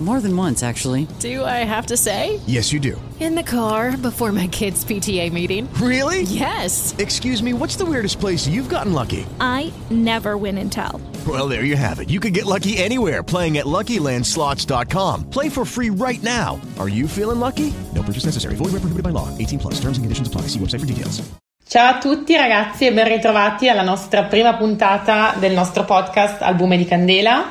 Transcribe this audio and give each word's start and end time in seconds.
More 0.00 0.20
than 0.20 0.36
once, 0.36 0.62
actually. 0.62 1.08
Do 1.18 1.44
I 1.44 1.64
have 1.66 1.86
to 1.86 1.96
say? 1.96 2.38
Yes, 2.46 2.72
you 2.72 2.78
do. 2.78 3.00
In 3.18 3.34
the 3.34 3.42
car 3.42 3.96
before 3.96 4.30
my 4.30 4.46
kids' 4.46 4.84
PTA 4.84 5.32
meeting. 5.32 5.68
Really? 5.82 6.22
Yes. 6.22 6.94
Excuse 6.98 7.42
me, 7.42 7.52
what's 7.52 7.74
the 7.74 7.84
weirdest 7.84 8.20
place 8.20 8.46
you've 8.46 8.68
gotten 8.68 8.92
lucky? 8.92 9.26
I 9.40 9.72
never 9.90 10.36
win 10.36 10.56
and 10.58 10.70
tell. 10.70 11.00
Well, 11.26 11.48
there 11.48 11.64
you 11.64 11.74
have 11.74 11.98
it. 11.98 12.10
You 12.10 12.20
can 12.20 12.32
get 12.32 12.46
lucky 12.46 12.78
anywhere 12.78 13.24
playing 13.24 13.58
at 13.58 13.66
LuckyLandSlots.com. 13.66 15.30
Play 15.30 15.48
for 15.48 15.64
free 15.64 15.90
right 15.90 16.22
now. 16.22 16.60
Are 16.78 16.88
you 16.88 17.08
feeling 17.08 17.40
lucky? 17.40 17.74
No 17.92 18.04
purchase 18.04 18.24
necessary. 18.24 18.54
Void 18.54 18.70
where 18.70 18.80
prohibited 18.80 19.02
by 19.02 19.10
law. 19.10 19.36
18 19.36 19.58
plus. 19.58 19.74
Terms 19.80 19.98
and 19.98 20.04
conditions 20.04 20.28
apply. 20.28 20.42
See 20.42 20.60
website 20.60 20.78
for 20.80 20.86
details. 20.86 21.22
Ciao 21.68 21.96
a 21.96 21.98
tutti 21.98 22.34
ragazzi 22.34 22.86
e 22.86 22.92
ben 22.94 23.06
ritrovati 23.06 23.68
alla 23.68 23.82
nostra 23.82 24.22
prima 24.24 24.54
puntata 24.56 25.34
del 25.38 25.52
nostro 25.52 25.84
podcast 25.84 26.40
Albume 26.40 26.78
di 26.78 26.86
Candela. 26.86 27.50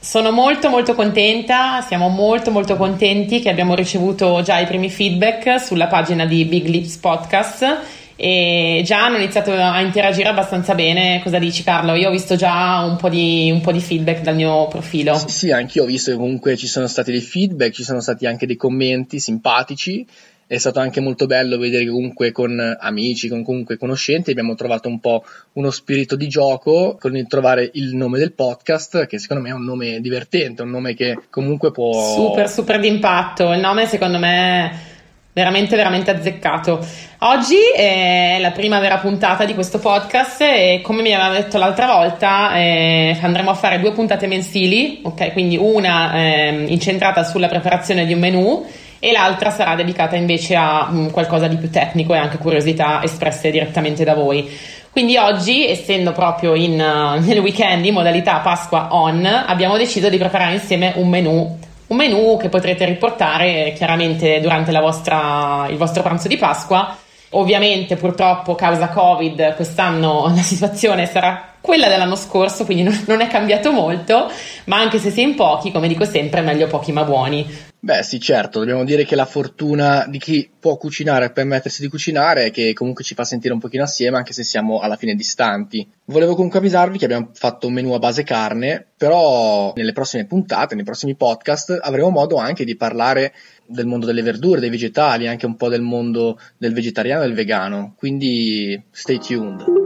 Sono 0.00 0.30
molto 0.30 0.70
molto 0.70 0.94
contenta, 0.94 1.80
siamo 1.80 2.08
molto 2.08 2.52
molto 2.52 2.76
contenti 2.76 3.40
che 3.40 3.50
abbiamo 3.50 3.74
ricevuto 3.74 4.42
già 4.42 4.58
i 4.60 4.66
primi 4.66 4.88
feedback 4.90 5.60
sulla 5.60 5.88
pagina 5.88 6.24
di 6.24 6.44
Big 6.44 6.66
Lips 6.66 6.96
Podcast 6.98 7.80
e 8.14 8.82
già 8.84 9.04
hanno 9.04 9.16
iniziato 9.16 9.52
a 9.52 9.80
interagire 9.80 10.28
abbastanza 10.28 10.74
bene. 10.74 11.20
Cosa 11.22 11.40
dici 11.40 11.64
Carlo? 11.64 11.94
Io 11.94 12.08
ho 12.08 12.12
visto 12.12 12.36
già 12.36 12.84
un 12.84 12.96
po' 12.96 13.08
di, 13.08 13.50
un 13.52 13.60
po 13.60 13.72
di 13.72 13.80
feedback 13.80 14.20
dal 14.22 14.36
mio 14.36 14.68
profilo. 14.68 15.16
Sì, 15.18 15.28
sì, 15.28 15.50
anch'io 15.50 15.82
ho 15.82 15.86
visto 15.86 16.12
che 16.12 16.16
comunque 16.16 16.56
ci 16.56 16.68
sono 16.68 16.86
stati 16.86 17.10
dei 17.10 17.20
feedback, 17.20 17.72
ci 17.72 17.82
sono 17.82 18.00
stati 18.00 18.24
anche 18.24 18.46
dei 18.46 18.56
commenti 18.56 19.18
simpatici 19.18 20.06
è 20.48 20.56
stato 20.56 20.80
anche 20.80 21.00
molto 21.00 21.26
bello 21.26 21.58
vedere 21.58 21.84
che 21.84 21.90
comunque 21.90 22.32
con 22.32 22.76
amici, 22.80 23.28
con 23.28 23.44
comunque 23.44 23.76
conoscenti 23.76 24.30
abbiamo 24.30 24.54
trovato 24.54 24.88
un 24.88 24.98
po' 24.98 25.22
uno 25.52 25.70
spirito 25.70 26.16
di 26.16 26.26
gioco 26.26 26.96
con 26.98 27.14
il 27.16 27.26
trovare 27.26 27.68
il 27.74 27.94
nome 27.94 28.18
del 28.18 28.32
podcast 28.32 29.06
che 29.06 29.18
secondo 29.18 29.42
me 29.42 29.50
è 29.50 29.52
un 29.52 29.64
nome 29.64 30.00
divertente, 30.00 30.62
un 30.62 30.70
nome 30.70 30.94
che 30.94 31.18
comunque 31.28 31.70
può... 31.70 31.92
Super, 32.14 32.48
super 32.48 32.80
d'impatto, 32.80 33.52
il 33.52 33.60
nome 33.60 33.86
secondo 33.86 34.18
me 34.18 34.96
veramente, 35.34 35.76
veramente 35.76 36.10
azzeccato. 36.10 36.80
Oggi 37.18 37.56
è 37.76 38.38
la 38.40 38.50
prima 38.50 38.80
vera 38.80 38.96
puntata 38.96 39.44
di 39.44 39.52
questo 39.52 39.78
podcast 39.78 40.40
e 40.40 40.80
come 40.82 41.02
mi 41.02 41.12
aveva 41.12 41.38
detto 41.38 41.58
l'altra 41.58 41.86
volta 41.92 42.56
eh, 42.56 43.18
andremo 43.20 43.50
a 43.50 43.54
fare 43.54 43.80
due 43.80 43.92
puntate 43.92 44.26
mensili, 44.26 45.00
ok? 45.02 45.32
Quindi 45.32 45.58
una 45.58 46.14
eh, 46.14 46.64
incentrata 46.68 47.22
sulla 47.22 47.48
preparazione 47.48 48.06
di 48.06 48.14
un 48.14 48.18
menù 48.18 48.66
e 49.00 49.12
l'altra 49.12 49.50
sarà 49.50 49.74
dedicata 49.74 50.16
invece 50.16 50.56
a 50.56 50.88
um, 50.90 51.10
qualcosa 51.10 51.46
di 51.46 51.56
più 51.56 51.70
tecnico 51.70 52.14
e 52.14 52.18
anche 52.18 52.38
curiosità 52.38 53.02
espresse 53.02 53.50
direttamente 53.50 54.04
da 54.04 54.14
voi. 54.14 54.50
Quindi 54.90 55.16
oggi, 55.16 55.68
essendo 55.68 56.12
proprio 56.12 56.54
in, 56.54 56.72
uh, 56.72 57.24
nel 57.24 57.38
weekend 57.38 57.84
in 57.84 57.94
modalità 57.94 58.38
Pasqua 58.38 58.88
on, 58.90 59.24
abbiamo 59.24 59.76
deciso 59.76 60.08
di 60.08 60.18
preparare 60.18 60.54
insieme 60.54 60.92
un 60.96 61.08
menù. 61.08 61.58
Un 61.86 61.96
menù 61.96 62.36
che 62.36 62.48
potrete 62.48 62.84
riportare 62.84 63.72
chiaramente 63.74 64.40
durante 64.40 64.72
vostra, 64.80 65.66
il 65.70 65.76
vostro 65.76 66.02
pranzo 66.02 66.28
di 66.28 66.36
Pasqua. 66.36 66.96
Ovviamente, 67.30 67.96
purtroppo, 67.96 68.54
causa 68.54 68.88
Covid, 68.88 69.54
quest'anno 69.54 70.26
la 70.34 70.42
situazione 70.42 71.06
sarà 71.06 71.54
quella 71.60 71.88
dell'anno 71.88 72.16
scorso, 72.16 72.64
quindi 72.64 73.04
non 73.06 73.20
è 73.20 73.28
cambiato 73.28 73.70
molto, 73.70 74.30
ma 74.64 74.78
anche 74.78 74.98
se 74.98 75.10
si 75.10 75.20
è 75.20 75.24
in 75.24 75.34
pochi, 75.34 75.70
come 75.70 75.86
dico 75.86 76.04
sempre, 76.04 76.40
meglio 76.40 76.66
pochi 76.66 76.92
ma 76.92 77.04
buoni. 77.04 77.67
Beh 77.80 78.02
sì, 78.02 78.18
certo, 78.18 78.58
dobbiamo 78.58 78.84
dire 78.84 79.04
che 79.04 79.14
la 79.14 79.24
fortuna 79.24 80.04
di 80.08 80.18
chi 80.18 80.50
può 80.58 80.76
cucinare 80.76 81.26
e 81.26 81.30
permettersi 81.30 81.80
di 81.80 81.86
cucinare 81.88 82.46
è 82.46 82.50
che 82.50 82.72
comunque 82.72 83.04
ci 83.04 83.14
fa 83.14 83.22
sentire 83.22 83.54
un 83.54 83.60
pochino 83.60 83.84
assieme 83.84 84.16
anche 84.16 84.32
se 84.32 84.42
siamo 84.42 84.80
alla 84.80 84.96
fine 84.96 85.14
distanti. 85.14 85.88
Volevo 86.06 86.34
comunque 86.34 86.58
avvisarvi 86.58 86.98
che 86.98 87.04
abbiamo 87.04 87.30
fatto 87.34 87.68
un 87.68 87.74
menù 87.74 87.92
a 87.92 88.00
base 88.00 88.24
carne, 88.24 88.84
però 88.96 89.72
nelle 89.76 89.92
prossime 89.92 90.26
puntate, 90.26 90.74
nei 90.74 90.82
prossimi 90.82 91.14
podcast 91.14 91.78
avremo 91.80 92.10
modo 92.10 92.36
anche 92.36 92.64
di 92.64 92.74
parlare 92.74 93.32
del 93.64 93.86
mondo 93.86 94.06
delle 94.06 94.22
verdure, 94.22 94.58
dei 94.58 94.70
vegetali, 94.70 95.28
anche 95.28 95.46
un 95.46 95.54
po' 95.54 95.68
del 95.68 95.82
mondo 95.82 96.36
del 96.56 96.72
vegetariano 96.72 97.22
e 97.22 97.26
del 97.26 97.36
vegano, 97.36 97.94
quindi 97.96 98.82
stay 98.90 99.18
tuned. 99.20 99.77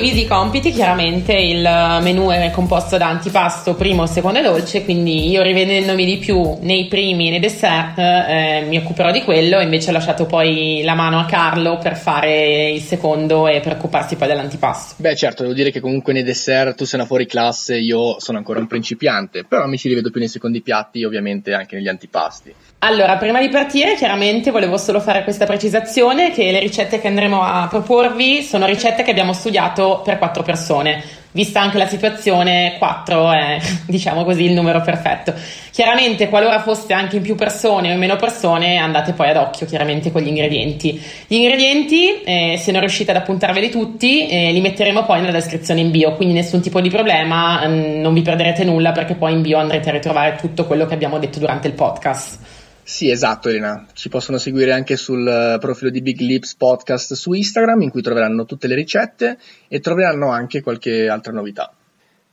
Divisi 0.00 0.22
i 0.22 0.26
compiti, 0.26 0.70
chiaramente 0.70 1.32
il 1.32 1.60
menù 1.60 2.28
è 2.28 2.50
composto 2.52 2.96
da 2.96 3.08
antipasto, 3.08 3.74
primo, 3.74 4.06
secondo 4.06 4.38
e 4.38 4.42
dolce, 4.42 4.84
quindi 4.84 5.28
io 5.28 5.42
rivedendomi 5.42 6.04
di 6.04 6.18
più 6.18 6.56
nei 6.60 6.86
primi 6.86 7.26
e 7.26 7.30
nei 7.30 7.40
dessert 7.40 7.98
eh, 7.98 8.64
mi 8.68 8.76
occuperò 8.76 9.10
di 9.10 9.22
quello, 9.22 9.60
invece 9.60 9.90
ho 9.90 9.92
lasciato 9.92 10.26
poi 10.26 10.82
la 10.84 10.94
mano 10.94 11.18
a 11.18 11.24
Carlo 11.24 11.78
per 11.78 11.96
fare 11.96 12.70
il 12.70 12.80
secondo 12.80 13.48
e 13.48 13.60
per 13.60 13.72
occuparsi 13.72 14.16
poi 14.16 14.28
dell'antipasto. 14.28 14.94
Beh 14.98 15.16
certo, 15.16 15.42
devo 15.42 15.54
dire 15.54 15.70
che 15.70 15.80
comunque 15.80 16.12
nei 16.12 16.22
dessert 16.22 16.76
tu 16.76 16.84
sei 16.84 17.00
una 17.00 17.08
fuori 17.08 17.26
classe, 17.26 17.76
io 17.76 18.20
sono 18.20 18.38
ancora 18.38 18.60
un 18.60 18.66
principiante, 18.66 19.44
però 19.44 19.66
mi 19.66 19.78
ci 19.78 19.88
rivedo 19.88 20.10
più 20.10 20.20
nei 20.20 20.28
secondi 20.28 20.62
piatti, 20.62 21.04
ovviamente 21.04 21.52
anche 21.52 21.76
negli 21.76 21.88
antipasti. 21.88 22.54
Allora, 22.80 23.16
prima 23.16 23.40
di 23.40 23.48
partire, 23.48 23.96
chiaramente 23.96 24.52
volevo 24.52 24.76
solo 24.76 25.00
fare 25.00 25.24
questa 25.24 25.46
precisazione 25.46 26.30
che 26.30 26.52
le 26.52 26.60
ricette 26.60 27.00
che 27.00 27.08
andremo 27.08 27.42
a 27.42 27.66
proporvi 27.68 28.40
sono 28.42 28.66
ricette 28.66 29.02
che 29.02 29.10
abbiamo 29.10 29.32
studiato 29.32 30.00
per 30.04 30.16
quattro 30.16 30.44
persone. 30.44 31.02
Vista 31.32 31.60
anche 31.60 31.76
la 31.76 31.88
situazione, 31.88 32.76
quattro 32.78 33.32
è, 33.32 33.58
diciamo 33.84 34.22
così, 34.22 34.44
il 34.44 34.52
numero 34.52 34.80
perfetto. 34.80 35.34
Chiaramente, 35.72 36.28
qualora 36.28 36.60
foste 36.60 36.92
anche 36.92 37.16
in 37.16 37.22
più 37.22 37.34
persone 37.34 37.90
o 37.90 37.94
in 37.94 37.98
meno 37.98 38.14
persone, 38.14 38.76
andate 38.76 39.12
poi 39.12 39.30
ad 39.30 39.38
occhio, 39.38 39.66
chiaramente, 39.66 40.12
con 40.12 40.22
gli 40.22 40.28
ingredienti. 40.28 41.02
Gli 41.26 41.34
ingredienti, 41.34 42.22
eh, 42.22 42.58
se 42.58 42.70
non 42.70 42.80
riuscite 42.80 43.10
ad 43.10 43.16
appuntarveli 43.16 43.70
tutti, 43.70 44.28
eh, 44.28 44.52
li 44.52 44.60
metteremo 44.60 45.04
poi 45.04 45.20
nella 45.20 45.32
descrizione 45.32 45.80
in 45.80 45.90
bio, 45.90 46.14
quindi 46.14 46.32
nessun 46.32 46.60
tipo 46.60 46.80
di 46.80 46.90
problema, 46.90 47.66
mh, 47.66 48.00
non 48.00 48.14
vi 48.14 48.22
perderete 48.22 48.62
nulla 48.62 48.92
perché 48.92 49.16
poi 49.16 49.32
in 49.32 49.42
bio 49.42 49.58
andrete 49.58 49.88
a 49.88 49.92
ritrovare 49.92 50.36
tutto 50.40 50.64
quello 50.64 50.86
che 50.86 50.94
abbiamo 50.94 51.18
detto 51.18 51.40
durante 51.40 51.66
il 51.66 51.74
podcast. 51.74 52.66
Sì, 52.88 53.10
esatto 53.10 53.50
Elena, 53.50 53.86
ci 53.92 54.08
possono 54.08 54.38
seguire 54.38 54.72
anche 54.72 54.96
sul 54.96 55.28
eh, 55.28 55.58
profilo 55.60 55.90
di 55.90 56.00
Big 56.00 56.20
Lips 56.20 56.54
Podcast 56.54 57.12
su 57.12 57.34
Instagram 57.34 57.82
in 57.82 57.90
cui 57.90 58.00
troveranno 58.00 58.46
tutte 58.46 58.66
le 58.66 58.74
ricette 58.74 59.38
e 59.68 59.80
troveranno 59.80 60.30
anche 60.30 60.62
qualche 60.62 61.06
altra 61.06 61.30
novità. 61.30 61.70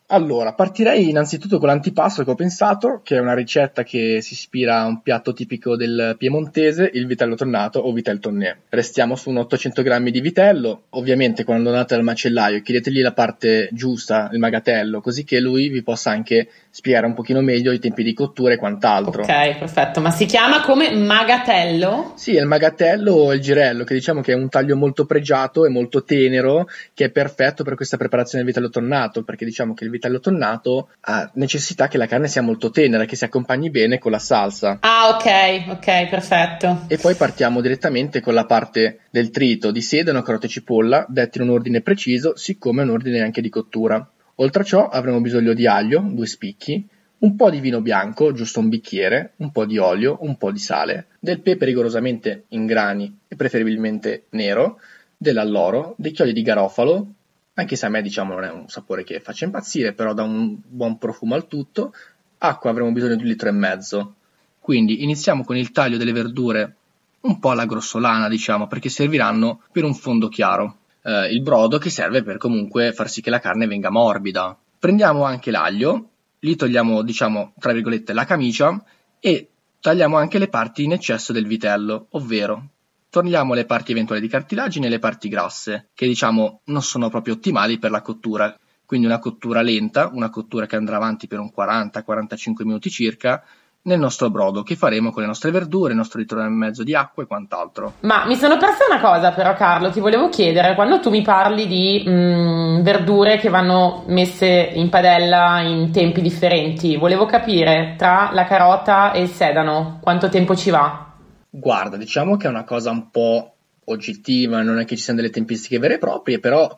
Allora, 0.10 0.54
partirei 0.54 1.10
innanzitutto 1.10 1.58
con 1.58 1.68
l'antipasto 1.68 2.24
che 2.24 2.30
ho 2.30 2.36
pensato, 2.36 3.02
che 3.04 3.16
è 3.16 3.20
una 3.20 3.34
ricetta 3.34 3.84
che 3.84 4.22
si 4.22 4.34
ispira 4.34 4.82
a 4.82 4.86
un 4.86 5.02
piatto 5.02 5.34
tipico 5.34 5.76
del 5.76 6.16
piemontese, 6.18 6.92
il 6.94 7.08
vitello 7.08 7.34
tonnato 7.34 7.80
o 7.80 7.92
vitel 7.92 8.20
tonné. 8.20 8.60
Restiamo 8.70 9.16
su 9.16 9.32
un 9.32 9.38
800 9.38 9.82
g 9.82 10.10
di 10.10 10.22
vitello, 10.22 10.84
ovviamente 10.90 11.44
quando 11.44 11.70
andate 11.70 11.96
dal 11.96 12.04
macellaio 12.04 12.62
chiedetegli 12.62 13.02
la 13.02 13.14
parte 13.14 13.68
giusta, 13.72 14.30
il 14.32 14.38
magatello, 14.38 15.02
così 15.02 15.24
che 15.24 15.40
lui 15.40 15.70
vi 15.70 15.82
possa 15.82 16.12
anche 16.12 16.50
spiegare 16.76 17.06
un 17.06 17.14
pochino 17.14 17.40
meglio 17.40 17.72
i 17.72 17.80
tempi 17.80 18.04
di 18.04 18.14
cottura 18.14 18.52
e 18.52 18.58
quant'altro. 18.58 19.22
Ok, 19.22 19.60
perfetto, 19.60 20.02
ma 20.02 20.12
si 20.12 20.26
chiama 20.26 20.62
come 20.62 20.94
magatello? 20.94 22.12
Sì, 22.16 22.36
è 22.36 22.42
il 22.42 22.48
magatello 22.48 23.14
o 23.14 23.34
il 23.34 23.40
girello, 23.40 23.86
che 23.86 23.94
diciamo 23.94 24.20
che 24.20 24.34
è 24.34 24.36
un 24.36 24.50
taglio 24.50 24.76
molto 24.76 25.06
pregiato 25.06 25.66
e 25.66 25.70
molto 25.70 26.04
tenero, 26.04 26.68
che 26.94 27.06
è 27.06 27.10
perfetto 27.12 27.64
per 27.64 27.76
questa 27.76 27.96
preparazione 27.96 28.44
del 28.44 28.54
vitello 28.54 28.70
tonnato, 28.70 29.24
perché 29.24 29.46
diciamo 29.46 29.74
che 29.74 29.86
il 29.86 29.90
vitello 29.90 30.20
tonnato 30.20 30.90
ha 31.00 31.32
necessità 31.36 31.88
che 31.88 31.98
la 31.98 32.08
carne 32.08 32.28
sia 32.28 32.42
molto 32.42 32.70
tenera, 32.72 33.06
che 33.06 33.16
si 33.16 33.24
accompagni 33.24 33.70
bene 33.70 33.98
con 33.98 34.12
la 34.12 34.20
salsa. 34.20 34.80
Ah, 34.82 35.16
ok, 35.16 35.70
ok, 35.78 36.10
perfetto. 36.10 36.82
E 36.88 36.98
poi 36.98 37.16
partiamo 37.16 37.62
direttamente 37.62 38.20
con 38.20 38.34
la 38.34 38.46
parte 38.46 39.00
del 39.10 39.30
trito 39.30 39.72
di 39.72 39.82
sedano, 39.82 40.22
carote 40.24 40.48
e 40.48 40.50
cipolla, 40.50 41.06
detti 41.08 41.38
in 41.38 41.46
un 41.48 41.52
ordine 41.52 41.80
preciso, 41.80 42.36
siccome 42.36 42.84
un 42.84 42.90
ordine 42.90 43.22
anche 43.22 43.40
di 43.40 43.48
cottura. 43.48 44.06
Oltre 44.36 44.62
a 44.64 44.66
ciò 44.66 44.90
avremo 44.90 45.22
bisogno 45.22 45.54
di 45.54 45.66
aglio, 45.66 46.02
due 46.02 46.28
spicchi, 46.28 46.86
un 47.20 47.36
po' 47.36 47.50
di 47.50 47.60
vino 47.60 47.82
bianco, 47.82 48.34
giusto 48.34 48.60
un 48.60 48.68
bicchiere, 48.68 49.34
un 49.38 49.52
po' 49.52 49.66
di 49.66 49.78
olio, 49.78 50.18
un 50.22 50.38
po' 50.38 50.52
di 50.52 50.60
sale, 50.60 51.08
del 51.20 51.40
pepe 51.40 51.66
rigorosamente 51.66 52.44
in 52.50 52.66
grani 52.66 53.20
e 53.28 53.36
preferibilmente 53.36 54.26
nero, 54.32 54.80
dell'alloro, 55.16 55.96
dei 55.98 56.12
chiodi 56.12 56.34
di 56.34 56.42
garofalo, 56.42 57.08
anche 57.54 57.78
se 57.78 57.86
a 57.86 57.90
me 57.90 58.02
diciamo 58.02 58.34
non 58.34 58.44
è 58.44 58.52
un 58.52 58.68
sapore 58.68 59.06
che 59.06 59.22
faccia 59.22 59.46
impazzire, 59.46 59.94
però 59.94 60.14
dà 60.14 60.24
un 60.24 60.58
buon 60.68 60.98
profumo 60.98 61.36
al 61.36 61.48
tutto. 61.48 61.94
Acqua 62.40 62.70
avremo 62.70 62.92
bisogno 62.92 63.16
di 63.16 63.22
un 63.22 63.30
litro 63.30 63.48
e 63.48 63.54
mezzo. 63.54 64.16
Quindi 64.60 65.04
iniziamo 65.04 65.46
con 65.46 65.56
il 65.56 65.72
taglio 65.72 65.96
delle 65.96 66.12
verdure 66.12 66.76
un 67.22 67.40
po' 67.40 67.52
alla 67.52 67.66
grossolana, 67.66 68.28
diciamo, 68.28 68.68
perché 68.68 68.90
serviranno 68.90 69.62
per 69.72 69.86
un 69.86 69.96
fondo 69.96 70.28
chiaro. 70.28 70.80
Eh, 71.08 71.32
il 71.32 71.44
brodo 71.44 71.78
che 71.78 71.92
serve 71.92 72.24
per 72.24 72.38
comunque 72.38 72.92
far 72.92 73.08
sì 73.08 73.22
che 73.22 73.30
la 73.30 73.40
carne 73.40 73.68
venga 73.68 73.92
morbida. 73.92 74.58
Prendiamo 74.80 75.24
anche 75.24 75.52
l'aglio, 75.52 76.10
gli 76.40 76.56
togliamo, 76.56 77.04
diciamo, 77.04 77.54
tra 77.60 77.74
virgolette, 77.74 78.12
la 78.12 78.26
camicia 78.26 78.84
e 79.20 79.50
tagliamo 79.80 80.18
anche 80.18 80.40
le 80.40 80.48
parti 80.48 80.84
in 80.84 80.94
eccesso 80.94 81.32
del 81.32 81.46
vitello, 81.46 82.08
ovvero 82.12 82.70
togliamo 83.10 83.54
le 83.54 83.66
parti 83.66 83.92
eventuali 83.92 84.20
di 84.20 84.28
cartilagine 84.28 84.88
e 84.88 84.90
le 84.90 85.00
parti 85.00 85.30
grasse, 85.30 85.90
che 85.94 86.08
diciamo 86.08 86.62
non 86.66 86.82
sono 86.82 87.10
proprio 87.10 87.36
ottimali 87.36 87.78
per 87.78 87.92
la 87.92 88.02
cottura. 88.02 88.58
Quindi 88.84 89.06
una 89.06 89.20
cottura 89.20 89.62
lenta, 89.62 90.10
una 90.12 90.30
cottura 90.30 90.66
che 90.66 90.76
andrà 90.76 90.96
avanti 90.96 91.28
per 91.28 91.40
un 91.40 91.52
40-45 91.56 92.64
minuti 92.64 92.90
circa, 92.90 93.44
nel 93.86 94.00
nostro 94.00 94.30
brodo 94.30 94.64
che 94.64 94.76
faremo 94.76 95.12
con 95.12 95.22
le 95.22 95.28
nostre 95.28 95.52
verdure, 95.52 95.92
il 95.92 95.98
nostro 95.98 96.20
litro 96.20 96.44
e 96.44 96.50
mezzo 96.50 96.84
di 96.84 96.96
acqua 96.96 97.24
e 97.24 97.28
quant'altro. 97.28 97.94
Ma 98.02 98.26
mi 98.26 98.36
sono 98.36 98.58
persa 98.58 98.86
una 98.90 99.00
cosa 99.00 99.32
però 99.32 99.54
Carlo, 99.54 99.92
ti 99.92 100.00
volevo 100.00 100.30
chiedere, 100.30 100.76
quando 100.76 101.00
tu 101.00 101.10
mi 101.10 101.22
parli 101.22 101.68
di 101.68 102.04
mh, 102.04 102.82
verdure 102.82 103.38
che 103.38 103.50
vanno 103.50 104.04
messe 104.08 104.48
in 104.74 104.90
padella 104.90 105.62
in 105.62 105.92
tempi 105.92 106.22
differenti, 106.22 106.98
volevo 106.98 107.26
capire 107.26 107.96
tra 107.98 108.30
la 108.34 108.46
carota 108.46 109.12
e 109.12 109.22
il 109.22 109.30
sedano 109.30 110.00
quanto 110.02 110.30
tempo 110.30 110.56
ci 110.56 110.70
va? 110.72 111.14
Guarda, 111.50 111.96
diciamo 111.98 112.38
che 112.38 112.48
è 112.48 112.50
una 112.50 112.64
cosa 112.64 112.90
un 112.90 113.10
po' 113.12 113.54
oggettiva, 113.86 114.62
non 114.62 114.80
è 114.80 114.86
che 114.86 114.96
ci 114.96 115.04
siano 115.04 115.20
delle 115.22 115.32
tempistiche 115.32 115.78
vere 115.78 115.96
e 115.96 116.00
proprie, 116.00 116.40
però 116.40 116.76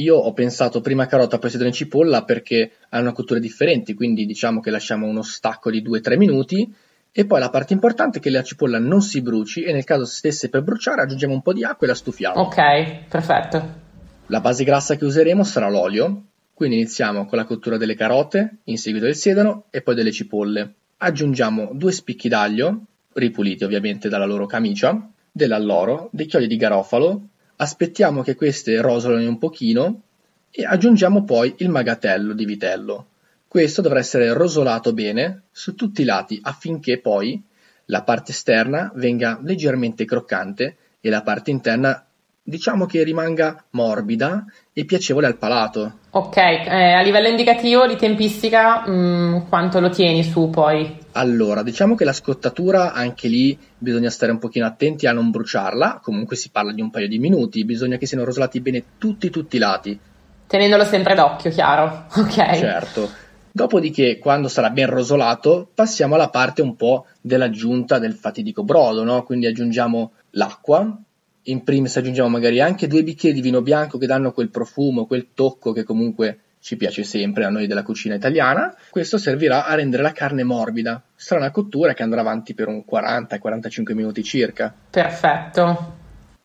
io 0.00 0.16
ho 0.16 0.32
pensato 0.32 0.80
prima 0.80 1.06
carota, 1.06 1.38
poi 1.38 1.50
sedano 1.50 1.70
e 1.70 1.72
cipolla 1.72 2.24
perché 2.24 2.72
hanno 2.90 3.12
cotture 3.12 3.40
differenti, 3.40 3.94
quindi 3.94 4.26
diciamo 4.26 4.60
che 4.60 4.70
lasciamo 4.70 5.06
uno 5.06 5.22
stacco 5.22 5.70
di 5.70 5.82
2-3 5.82 6.16
minuti 6.16 6.72
e 7.12 7.26
poi 7.26 7.40
la 7.40 7.50
parte 7.50 7.72
importante 7.72 8.18
è 8.18 8.20
che 8.20 8.30
la 8.30 8.42
cipolla 8.42 8.78
non 8.78 9.02
si 9.02 9.20
bruci 9.20 9.62
e 9.62 9.72
nel 9.72 9.84
caso 9.84 10.04
stesse 10.04 10.48
per 10.48 10.62
bruciare 10.62 11.02
aggiungiamo 11.02 11.34
un 11.34 11.42
po' 11.42 11.52
di 11.52 11.64
acqua 11.64 11.86
e 11.86 11.90
la 11.90 11.96
stufiamo. 11.96 12.40
Ok, 12.40 13.08
perfetto. 13.08 13.88
La 14.26 14.40
base 14.40 14.62
grassa 14.62 14.96
che 14.96 15.04
useremo 15.04 15.42
sarà 15.42 15.68
l'olio, 15.68 16.22
quindi 16.54 16.76
iniziamo 16.76 17.26
con 17.26 17.36
la 17.36 17.44
cottura 17.44 17.76
delle 17.76 17.96
carote, 17.96 18.58
in 18.64 18.78
seguito 18.78 19.06
del 19.06 19.16
sedano 19.16 19.64
e 19.70 19.82
poi 19.82 19.96
delle 19.96 20.12
cipolle. 20.12 20.74
Aggiungiamo 20.98 21.70
due 21.72 21.90
spicchi 21.90 22.28
d'aglio, 22.28 22.84
ripuliti 23.14 23.64
ovviamente 23.64 24.08
dalla 24.08 24.26
loro 24.26 24.46
camicia, 24.46 25.10
dell'alloro, 25.32 26.10
dei 26.12 26.26
chiodi 26.26 26.46
di 26.46 26.56
garofalo, 26.56 27.28
aspettiamo 27.60 28.22
che 28.22 28.34
queste 28.34 28.80
rosolino 28.80 29.28
un 29.28 29.38
pochino 29.38 30.02
e 30.50 30.64
aggiungiamo 30.64 31.24
poi 31.24 31.54
il 31.58 31.68
magatello 31.68 32.32
di 32.32 32.46
vitello. 32.46 33.08
Questo 33.46 33.82
dovrà 33.82 33.98
essere 33.98 34.32
rosolato 34.32 34.94
bene 34.94 35.42
su 35.50 35.74
tutti 35.74 36.00
i 36.00 36.04
lati 36.04 36.40
affinché 36.42 37.00
poi 37.00 37.42
la 37.86 38.02
parte 38.02 38.32
esterna 38.32 38.90
venga 38.94 39.38
leggermente 39.42 40.06
croccante 40.06 40.76
e 41.00 41.10
la 41.10 41.22
parte 41.22 41.50
interna 41.50 42.06
diciamo 42.50 42.84
che 42.84 43.02
rimanga 43.04 43.64
morbida 43.70 44.44
e 44.72 44.84
piacevole 44.84 45.26
al 45.26 45.38
palato. 45.38 46.00
Ok, 46.10 46.36
eh, 46.36 46.92
a 46.92 47.00
livello 47.00 47.28
indicativo 47.28 47.86
di 47.86 47.96
tempistica, 47.96 48.86
mh, 48.86 48.92
mm, 48.92 49.36
quanto 49.48 49.80
lo 49.80 49.88
tieni 49.88 50.22
su 50.24 50.50
poi? 50.50 50.98
Allora, 51.12 51.62
diciamo 51.62 51.94
che 51.94 52.04
la 52.04 52.12
scottatura 52.12 52.92
anche 52.92 53.28
lì 53.28 53.56
bisogna 53.78 54.10
stare 54.10 54.32
un 54.32 54.38
pochino 54.38 54.66
attenti 54.66 55.06
a 55.06 55.12
non 55.12 55.30
bruciarla, 55.30 56.00
comunque 56.02 56.36
si 56.36 56.50
parla 56.50 56.72
di 56.72 56.82
un 56.82 56.90
paio 56.90 57.08
di 57.08 57.18
minuti, 57.18 57.64
bisogna 57.64 57.96
che 57.96 58.06
siano 58.06 58.24
rosolati 58.24 58.60
bene 58.60 58.82
tutti 58.98 59.30
tutti 59.30 59.56
i 59.56 59.60
lati. 59.60 59.98
Tenendolo 60.46 60.84
sempre 60.84 61.14
d'occhio, 61.14 61.50
chiaro. 61.50 62.06
Ok. 62.16 62.34
Certo. 62.34 63.08
Dopodiché, 63.52 64.18
quando 64.18 64.48
sarà 64.48 64.70
ben 64.70 64.88
rosolato, 64.88 65.68
passiamo 65.74 66.14
alla 66.14 66.28
parte 66.28 66.62
un 66.62 66.76
po' 66.76 67.06
dell'aggiunta 67.20 67.98
del 67.98 68.14
fatidico 68.14 68.62
brodo, 68.62 69.02
no? 69.02 69.24
Quindi 69.24 69.46
aggiungiamo 69.46 70.12
l'acqua, 70.30 70.96
in 71.44 71.62
primis 71.64 71.96
aggiungiamo 71.96 72.28
magari 72.28 72.60
anche 72.60 72.86
due 72.86 73.02
bicchieri 73.02 73.34
di 73.34 73.40
vino 73.40 73.62
bianco 73.62 73.98
che 73.98 74.06
danno 74.06 74.32
quel 74.32 74.50
profumo, 74.50 75.06
quel 75.06 75.28
tocco 75.34 75.72
che 75.72 75.84
comunque 75.84 76.40
ci 76.60 76.76
piace 76.76 77.04
sempre 77.04 77.44
a 77.44 77.48
noi 77.48 77.66
della 77.66 77.82
cucina 77.82 78.14
italiana. 78.14 78.74
Questo 78.90 79.16
servirà 79.16 79.64
a 79.64 79.74
rendere 79.74 80.02
la 80.02 80.12
carne 80.12 80.44
morbida. 80.44 81.02
Sarà 81.14 81.40
una 81.40 81.50
cottura 81.50 81.94
che 81.94 82.02
andrà 82.02 82.20
avanti 82.20 82.54
per 82.54 82.68
un 82.68 82.84
40-45 82.88 83.94
minuti 83.94 84.22
circa. 84.22 84.72
Perfetto. 84.90 85.96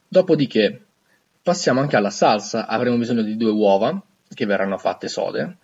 Dopodiché 0.07 0.81
passiamo 1.43 1.81
anche 1.81 1.97
alla 1.97 2.09
salsa. 2.09 2.65
Avremo 2.65 2.95
bisogno 2.97 3.23
di 3.23 3.35
due 3.35 3.51
uova 3.51 4.01
che 4.33 4.45
verranno 4.45 4.77
fatte 4.77 5.09
sode. 5.09 5.57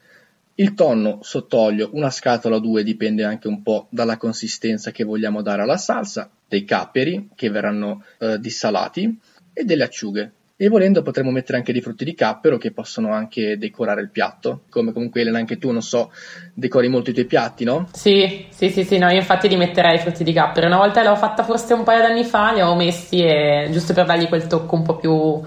Il 0.61 0.75
tonno 0.75 1.17
sott'olio, 1.23 1.89
una 1.93 2.11
scatola 2.11 2.57
o 2.57 2.59
due, 2.59 2.83
dipende 2.83 3.23
anche 3.23 3.47
un 3.47 3.63
po' 3.63 3.87
dalla 3.89 4.17
consistenza 4.17 4.91
che 4.91 5.03
vogliamo 5.03 5.41
dare 5.41 5.63
alla 5.63 5.77
salsa, 5.77 6.29
dei 6.47 6.65
capperi 6.65 7.29
che 7.33 7.49
verranno 7.49 8.03
eh, 8.19 8.39
dissalati 8.39 9.19
e 9.53 9.63
delle 9.63 9.83
acciughe 9.83 10.31
e 10.55 10.69
volendo 10.69 11.01
potremmo 11.01 11.31
mettere 11.31 11.57
anche 11.57 11.71
dei 11.73 11.81
frutti 11.81 12.05
di 12.05 12.13
cappero 12.13 12.59
che 12.59 12.71
possono 12.71 13.11
anche 13.11 13.57
decorare 13.57 14.01
il 14.01 14.11
piatto, 14.11 14.65
come 14.69 14.93
comunque 14.93 15.21
Elena 15.21 15.39
anche 15.39 15.57
tu, 15.57 15.71
non 15.71 15.81
so, 15.81 16.11
decori 16.53 16.87
molto 16.89 17.09
i 17.09 17.13
tuoi 17.13 17.25
piatti, 17.25 17.63
no? 17.63 17.87
Sì, 17.93 18.45
sì, 18.49 18.69
sì, 18.69 18.83
sì, 18.83 18.99
no, 18.99 19.09
io 19.09 19.17
infatti 19.17 19.47
li 19.47 19.57
metterei 19.57 19.95
i 19.95 19.99
frutti 19.99 20.23
di 20.23 20.31
cappero, 20.31 20.67
una 20.67 20.77
volta 20.77 21.01
l'ho 21.01 21.15
fatta 21.15 21.41
forse 21.43 21.73
un 21.73 21.81
paio 21.83 22.03
d'anni 22.03 22.23
fa, 22.23 22.53
li 22.53 22.61
ho 22.61 22.75
messi 22.75 23.23
e, 23.23 23.67
giusto 23.71 23.93
per 23.93 24.05
dargli 24.05 24.27
quel 24.27 24.45
tocco 24.45 24.75
un 24.75 24.83
po' 24.83 24.97
più 24.97 25.41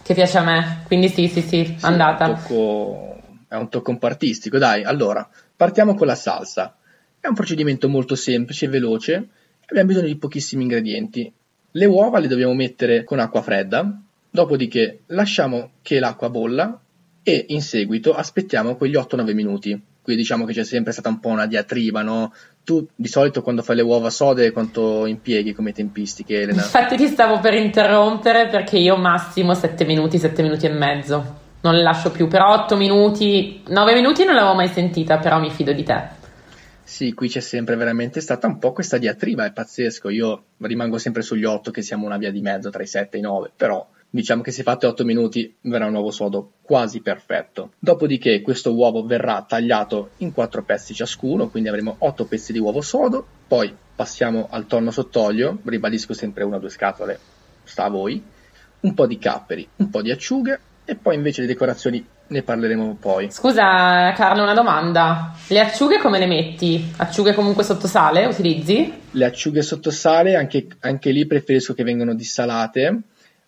che 0.00 0.14
piace 0.14 0.38
a 0.38 0.44
me, 0.44 0.82
quindi 0.86 1.08
sì, 1.08 1.26
sì, 1.26 1.40
sì, 1.40 1.64
sì 1.64 1.76
andata. 1.80 2.26
Un 2.28 2.34
tocco, 2.36 3.14
è 3.54 3.58
un 3.58 3.68
tocco 3.68 3.90
un 3.90 3.98
po' 3.98 4.06
artistico, 4.06 4.58
dai, 4.58 4.82
allora, 4.82 5.28
partiamo 5.56 5.94
con 5.94 6.06
la 6.06 6.14
salsa. 6.14 6.76
È 7.18 7.26
un 7.26 7.34
procedimento 7.34 7.88
molto 7.88 8.14
semplice 8.14 8.66
e 8.66 8.68
veloce, 8.68 9.28
abbiamo 9.66 9.88
bisogno 9.88 10.06
di 10.06 10.16
pochissimi 10.16 10.62
ingredienti. 10.62 11.32
Le 11.70 11.86
uova 11.86 12.18
le 12.18 12.28
dobbiamo 12.28 12.54
mettere 12.54 13.02
con 13.04 13.18
acqua 13.18 13.42
fredda, 13.42 14.00
Dopodiché 14.34 15.02
lasciamo 15.06 15.74
che 15.80 16.00
l'acqua 16.00 16.28
bolla 16.28 16.76
e 17.22 17.44
in 17.50 17.62
seguito 17.62 18.12
aspettiamo 18.14 18.74
quegli 18.74 18.96
8-9 18.96 19.32
minuti. 19.32 19.80
Qui 20.02 20.16
diciamo 20.16 20.44
che 20.44 20.52
c'è 20.52 20.64
sempre 20.64 20.90
stata 20.90 21.08
un 21.08 21.20
po' 21.20 21.28
una 21.28 21.46
diatriba, 21.46 22.02
no? 22.02 22.34
Tu 22.64 22.84
di 22.96 23.06
solito 23.06 23.42
quando 23.42 23.62
fai 23.62 23.76
le 23.76 23.82
uova 23.82 24.10
sode 24.10 24.50
quanto 24.50 25.06
impieghi 25.06 25.52
come 25.52 25.70
tempistiche, 25.70 26.40
Elena? 26.40 26.62
Infatti 26.62 26.96
ti 26.96 27.06
stavo 27.06 27.38
per 27.38 27.54
interrompere 27.54 28.48
perché 28.48 28.76
io 28.76 28.96
massimo 28.96 29.54
7 29.54 29.84
minuti, 29.84 30.18
7 30.18 30.42
minuti 30.42 30.66
e 30.66 30.70
mezzo. 30.70 31.42
Non 31.64 31.74
le 31.74 31.82
lascio 31.82 32.10
più, 32.10 32.28
però 32.28 32.52
8 32.52 32.76
minuti, 32.76 33.62
9 33.68 33.94
minuti 33.94 34.22
non 34.22 34.34
l'avevo 34.34 34.54
mai 34.54 34.68
sentita, 34.68 35.16
però 35.16 35.40
mi 35.40 35.50
fido 35.50 35.72
di 35.72 35.82
te. 35.82 36.08
Sì, 36.82 37.14
qui 37.14 37.30
c'è 37.30 37.40
sempre 37.40 37.74
veramente 37.74 38.20
stata 38.20 38.46
un 38.46 38.58
po' 38.58 38.72
questa 38.72 38.98
diatriba, 38.98 39.46
è 39.46 39.52
pazzesco. 39.52 40.10
Io 40.10 40.44
rimango 40.58 40.98
sempre 40.98 41.22
sugli 41.22 41.44
8 41.44 41.70
che 41.70 41.80
siamo 41.80 42.04
una 42.04 42.18
via 42.18 42.30
di 42.30 42.42
mezzo 42.42 42.68
tra 42.68 42.82
i 42.82 42.86
7 42.86 43.16
e 43.16 43.20
i 43.20 43.22
9, 43.22 43.50
però 43.56 43.86
Diciamo 44.14 44.42
che 44.42 44.52
se 44.52 44.62
fate 44.62 44.86
8 44.86 45.04
minuti 45.04 45.56
verrà 45.62 45.86
un 45.86 45.94
uovo 45.94 46.12
sodo 46.12 46.52
quasi 46.62 47.00
perfetto. 47.00 47.72
Dopodiché 47.80 48.42
questo 48.42 48.72
uovo 48.72 49.04
verrà 49.04 49.42
tagliato 49.42 50.10
in 50.18 50.32
4 50.32 50.62
pezzi 50.62 50.94
ciascuno, 50.94 51.48
quindi 51.48 51.68
avremo 51.68 51.96
8 51.98 52.24
pezzi 52.26 52.52
di 52.52 52.60
uovo 52.60 52.80
sodo. 52.80 53.26
Poi 53.48 53.74
passiamo 53.96 54.46
al 54.50 54.68
tonno 54.68 54.92
sott'olio, 54.92 55.58
ribadisco 55.64 56.12
sempre 56.12 56.44
una 56.44 56.58
o 56.58 56.60
due 56.60 56.68
scatole, 56.68 57.18
sta 57.64 57.86
a 57.86 57.88
voi. 57.88 58.22
Un 58.82 58.94
po' 58.94 59.08
di 59.08 59.18
capperi, 59.18 59.68
un 59.78 59.90
po' 59.90 60.00
di 60.00 60.12
acciughe 60.12 60.60
e 60.84 60.96
poi 60.96 61.14
invece 61.14 61.40
le 61.40 61.46
decorazioni 61.46 62.04
ne 62.26 62.42
parleremo 62.42 62.96
poi. 63.00 63.30
Scusa 63.30 64.12
Carlo, 64.12 64.42
una 64.42 64.54
domanda. 64.54 65.34
Le 65.48 65.60
acciughe 65.60 65.98
come 65.98 66.18
le 66.18 66.26
metti? 66.26 66.92
Acciughe 66.96 67.34
comunque 67.34 67.64
sotto 67.64 67.86
sale 67.86 68.26
utilizzi? 68.26 68.92
Le 69.10 69.24
acciughe 69.24 69.62
sotto 69.62 69.90
sale, 69.90 70.36
anche, 70.36 70.66
anche 70.80 71.10
lì 71.10 71.26
preferisco 71.26 71.74
che 71.74 71.84
vengano 71.84 72.14
dissalate 72.14 73.02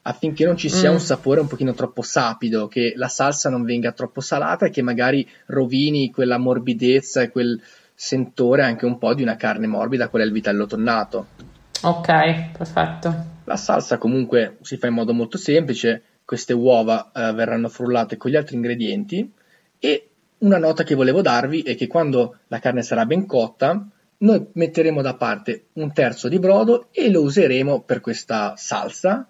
affinché 0.07 0.45
non 0.45 0.57
ci 0.57 0.69
sia 0.69 0.91
mm. 0.91 0.95
un 0.95 1.01
sapore 1.01 1.41
un 1.41 1.49
pochino 1.49 1.75
troppo 1.75 2.01
sapido, 2.01 2.69
che 2.69 2.93
la 2.97 3.09
salsa 3.09 3.51
non 3.51 3.65
venga 3.65 3.93
troppo 3.93 4.21
salata 4.21 4.67
e 4.67 4.71
che 4.71 4.81
magari 4.81 5.29
rovini 5.47 6.11
quella 6.11 6.39
morbidezza 6.39 7.23
e 7.23 7.31
quel 7.31 7.61
sentore 7.93 8.63
anche 8.63 8.87
un 8.87 8.99
po' 8.99 9.15
di 9.15 9.23
una 9.23 9.37
carne 9.37 9.67
morbida, 9.67 10.09
qual 10.09 10.23
è 10.23 10.25
il 10.25 10.33
vitello 10.33 10.67
tonnato. 10.67 11.27
Ok, 11.83 12.07
perfetto. 12.57 13.15
La 13.45 13.57
salsa 13.57 13.99
comunque 13.99 14.59
si 14.63 14.77
fa 14.77 14.87
in 14.87 14.95
modo 14.95 15.13
molto 15.13 15.39
semplice, 15.39 16.03
queste 16.27 16.53
uova 16.53 17.11
eh, 17.15 17.33
verranno 17.33 17.71
frullate 17.71 18.19
con 18.19 18.31
gli 18.31 18.37
altri 18.37 18.57
ingredienti 18.57 19.33
e 19.79 20.09
una 20.39 20.59
nota 20.59 20.83
che 20.83 20.95
volevo 20.95 21.23
darvi 21.23 21.63
è 21.63 21.75
che 21.75 21.87
quando 21.87 22.41
la 22.49 22.59
carne 22.59 22.83
sarà 22.83 23.07
ben 23.07 23.25
cotta, 23.25 23.89
noi 24.19 24.47
metteremo 24.53 25.01
da 25.01 25.15
parte 25.15 25.69
un 25.75 25.91
terzo 25.95 26.29
di 26.29 26.39
brodo 26.39 26.89
e 26.91 27.09
lo 27.11 27.23
useremo 27.23 27.81
per 27.81 28.01
questa 28.01 28.53
salsa 28.57 29.27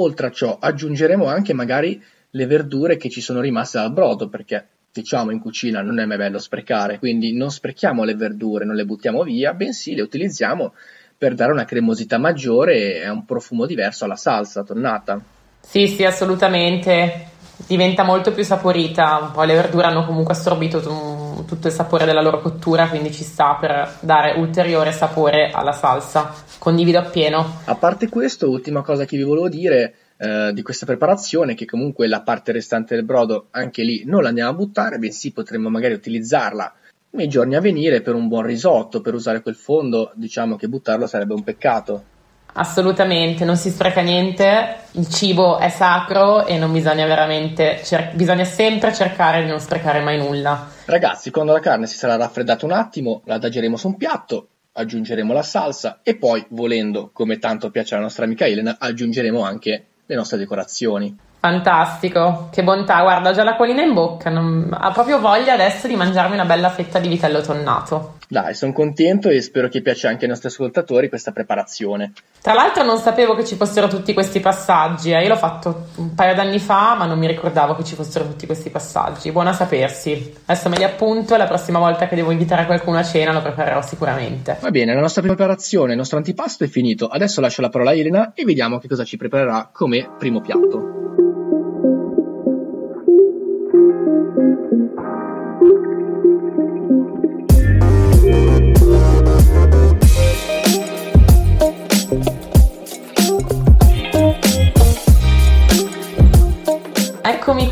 Oltre 0.00 0.28
a 0.28 0.30
ciò 0.30 0.58
aggiungeremo 0.58 1.26
anche 1.26 1.52
magari 1.52 2.02
le 2.30 2.46
verdure 2.46 2.96
che 2.96 3.10
ci 3.10 3.20
sono 3.20 3.40
rimaste 3.40 3.78
dal 3.78 3.92
brodo, 3.92 4.28
perché 4.28 4.66
diciamo 4.92 5.30
in 5.30 5.40
cucina 5.40 5.82
non 5.82 6.00
è 6.00 6.06
mai 6.06 6.16
bello 6.16 6.38
sprecare, 6.38 6.98
quindi 6.98 7.34
non 7.34 7.50
sprechiamo 7.50 8.02
le 8.04 8.14
verdure, 8.14 8.64
non 8.64 8.76
le 8.76 8.86
buttiamo 8.86 9.22
via, 9.22 9.52
bensì 9.52 9.94
le 9.94 10.02
utilizziamo 10.02 10.74
per 11.18 11.34
dare 11.34 11.52
una 11.52 11.66
cremosità 11.66 12.16
maggiore 12.16 13.02
e 13.02 13.08
un 13.10 13.26
profumo 13.26 13.66
diverso 13.66 14.06
alla 14.06 14.16
salsa 14.16 14.64
tonnata. 14.64 15.22
Sì, 15.60 15.86
sì, 15.86 16.04
assolutamente. 16.04 17.28
Diventa 17.66 18.02
molto 18.02 18.32
più 18.32 18.42
saporita. 18.42 19.30
Poi 19.32 19.46
le 19.46 19.54
verdure 19.54 19.86
hanno 19.86 20.04
comunque 20.04 20.34
assorbito 20.34 20.80
t- 20.80 21.44
tutto 21.46 21.66
il 21.66 21.72
sapore 21.72 22.04
della 22.04 22.22
loro 22.22 22.40
cottura, 22.40 22.88
quindi 22.88 23.12
ci 23.12 23.22
sta 23.22 23.56
per 23.60 23.98
dare 24.00 24.38
ulteriore 24.38 24.92
sapore 24.92 25.50
alla 25.50 25.72
salsa 25.72 26.32
condivido 26.58 26.98
appieno. 26.98 27.60
A 27.64 27.74
parte 27.74 28.08
questo, 28.08 28.48
ultima 28.48 28.82
cosa 28.82 29.04
che 29.04 29.16
vi 29.16 29.22
volevo 29.22 29.48
dire 29.48 29.94
eh, 30.18 30.52
di 30.52 30.62
questa 30.62 30.86
preparazione, 30.86 31.54
che 31.54 31.64
comunque 31.64 32.06
la 32.06 32.20
parte 32.20 32.52
restante 32.52 32.94
del 32.94 33.04
brodo 33.04 33.46
anche 33.50 33.82
lì 33.82 34.02
non 34.04 34.22
la 34.22 34.28
andiamo 34.28 34.50
a 34.50 34.54
buttare, 34.54 34.98
bensì 34.98 35.32
potremmo 35.32 35.70
magari 35.70 35.94
utilizzarla 35.94 36.74
nei 37.12 37.28
giorni 37.28 37.56
a 37.56 37.60
venire 37.60 38.02
per 38.02 38.14
un 38.14 38.28
buon 38.28 38.44
risotto, 38.44 39.00
per 39.00 39.14
usare 39.14 39.42
quel 39.42 39.56
fondo, 39.56 40.12
diciamo 40.14 40.56
che 40.56 40.68
buttarlo 40.68 41.06
sarebbe 41.06 41.34
un 41.34 41.42
peccato. 41.42 42.04
Assolutamente, 42.52 43.44
non 43.44 43.56
si 43.56 43.70
spreca 43.70 44.00
niente, 44.00 44.76
il 44.92 45.08
cibo 45.08 45.58
è 45.58 45.68
sacro 45.68 46.44
e 46.46 46.58
non 46.58 46.72
bisogna 46.72 47.06
veramente, 47.06 47.80
cer- 47.82 48.14
bisogna 48.14 48.44
sempre 48.44 48.92
cercare 48.92 49.42
di 49.44 49.48
non 49.48 49.60
sprecare 49.60 50.00
mai 50.00 50.18
nulla. 50.18 50.68
Ragazzi, 50.84 51.30
quando 51.30 51.52
la 51.52 51.60
carne 51.60 51.86
si 51.86 51.96
sarà 51.96 52.16
raffreddata 52.16 52.66
un 52.66 52.72
attimo, 52.72 53.22
la 53.24 53.34
adageremo 53.34 53.76
su 53.76 53.86
un 53.88 53.96
piatto, 53.96 54.48
aggiungeremo 54.72 55.32
la 55.32 55.42
salsa 55.42 56.00
e 56.02 56.16
poi, 56.16 56.44
volendo, 56.50 57.10
come 57.12 57.38
tanto 57.38 57.70
piace 57.70 57.94
alla 57.94 58.04
nostra 58.04 58.24
amica 58.24 58.46
Elena, 58.46 58.76
aggiungeremo 58.78 59.42
anche 59.42 59.84
le 60.04 60.14
nostre 60.14 60.38
decorazioni. 60.38 61.16
Fantastico, 61.38 62.48
che 62.52 62.62
bontà, 62.62 63.00
guarda, 63.00 63.30
ho 63.30 63.32
già 63.32 63.44
l'acquolina 63.44 63.80
in 63.80 63.94
bocca, 63.94 64.28
non... 64.28 64.68
ha 64.78 64.90
proprio 64.90 65.20
voglia 65.20 65.54
adesso 65.54 65.86
di 65.86 65.96
mangiarmi 65.96 66.34
una 66.34 66.44
bella 66.44 66.68
fetta 66.68 66.98
di 66.98 67.08
vitello 67.08 67.40
tonnato. 67.40 68.18
Dai, 68.30 68.54
sono 68.54 68.72
contento 68.72 69.28
e 69.28 69.42
spero 69.42 69.66
che 69.66 69.82
piaccia 69.82 70.08
anche 70.08 70.22
ai 70.22 70.30
nostri 70.30 70.46
ascoltatori 70.46 71.08
questa 71.08 71.32
preparazione. 71.32 72.12
Tra 72.40 72.52
l'altro 72.52 72.84
non 72.84 72.96
sapevo 72.98 73.34
che 73.34 73.44
ci 73.44 73.56
fossero 73.56 73.88
tutti 73.88 74.12
questi 74.12 74.38
passaggi, 74.38 75.10
eh. 75.10 75.20
io 75.20 75.30
l'ho 75.30 75.36
fatto 75.36 75.86
un 75.96 76.14
paio 76.14 76.32
d'anni 76.36 76.60
fa, 76.60 76.94
ma 76.96 77.06
non 77.06 77.18
mi 77.18 77.26
ricordavo 77.26 77.74
che 77.74 77.82
ci 77.82 77.96
fossero 77.96 78.26
tutti 78.26 78.46
questi 78.46 78.70
passaggi. 78.70 79.32
Buona 79.32 79.52
sapersi. 79.52 80.32
Adesso 80.44 80.68
me 80.68 80.76
li 80.76 80.84
appunto 80.84 81.34
e 81.34 81.38
la 81.38 81.48
prossima 81.48 81.80
volta 81.80 82.06
che 82.06 82.14
devo 82.14 82.30
invitare 82.30 82.66
qualcuno 82.66 82.98
a 82.98 83.02
cena 83.02 83.32
lo 83.32 83.42
preparerò 83.42 83.82
sicuramente. 83.82 84.58
Va 84.60 84.70
bene, 84.70 84.94
la 84.94 85.00
nostra 85.00 85.22
preparazione, 85.22 85.90
il 85.90 85.98
nostro 85.98 86.18
antipasto 86.18 86.62
è 86.62 86.68
finito. 86.68 87.08
Adesso 87.08 87.40
lascio 87.40 87.62
la 87.62 87.68
parola 87.68 87.90
a 87.90 87.94
Elena 87.94 88.32
e 88.32 88.44
vediamo 88.44 88.78
che 88.78 88.86
cosa 88.86 89.02
ci 89.02 89.16
preparerà 89.16 89.70
come 89.72 90.08
primo 90.16 90.40
piatto. 90.40 91.00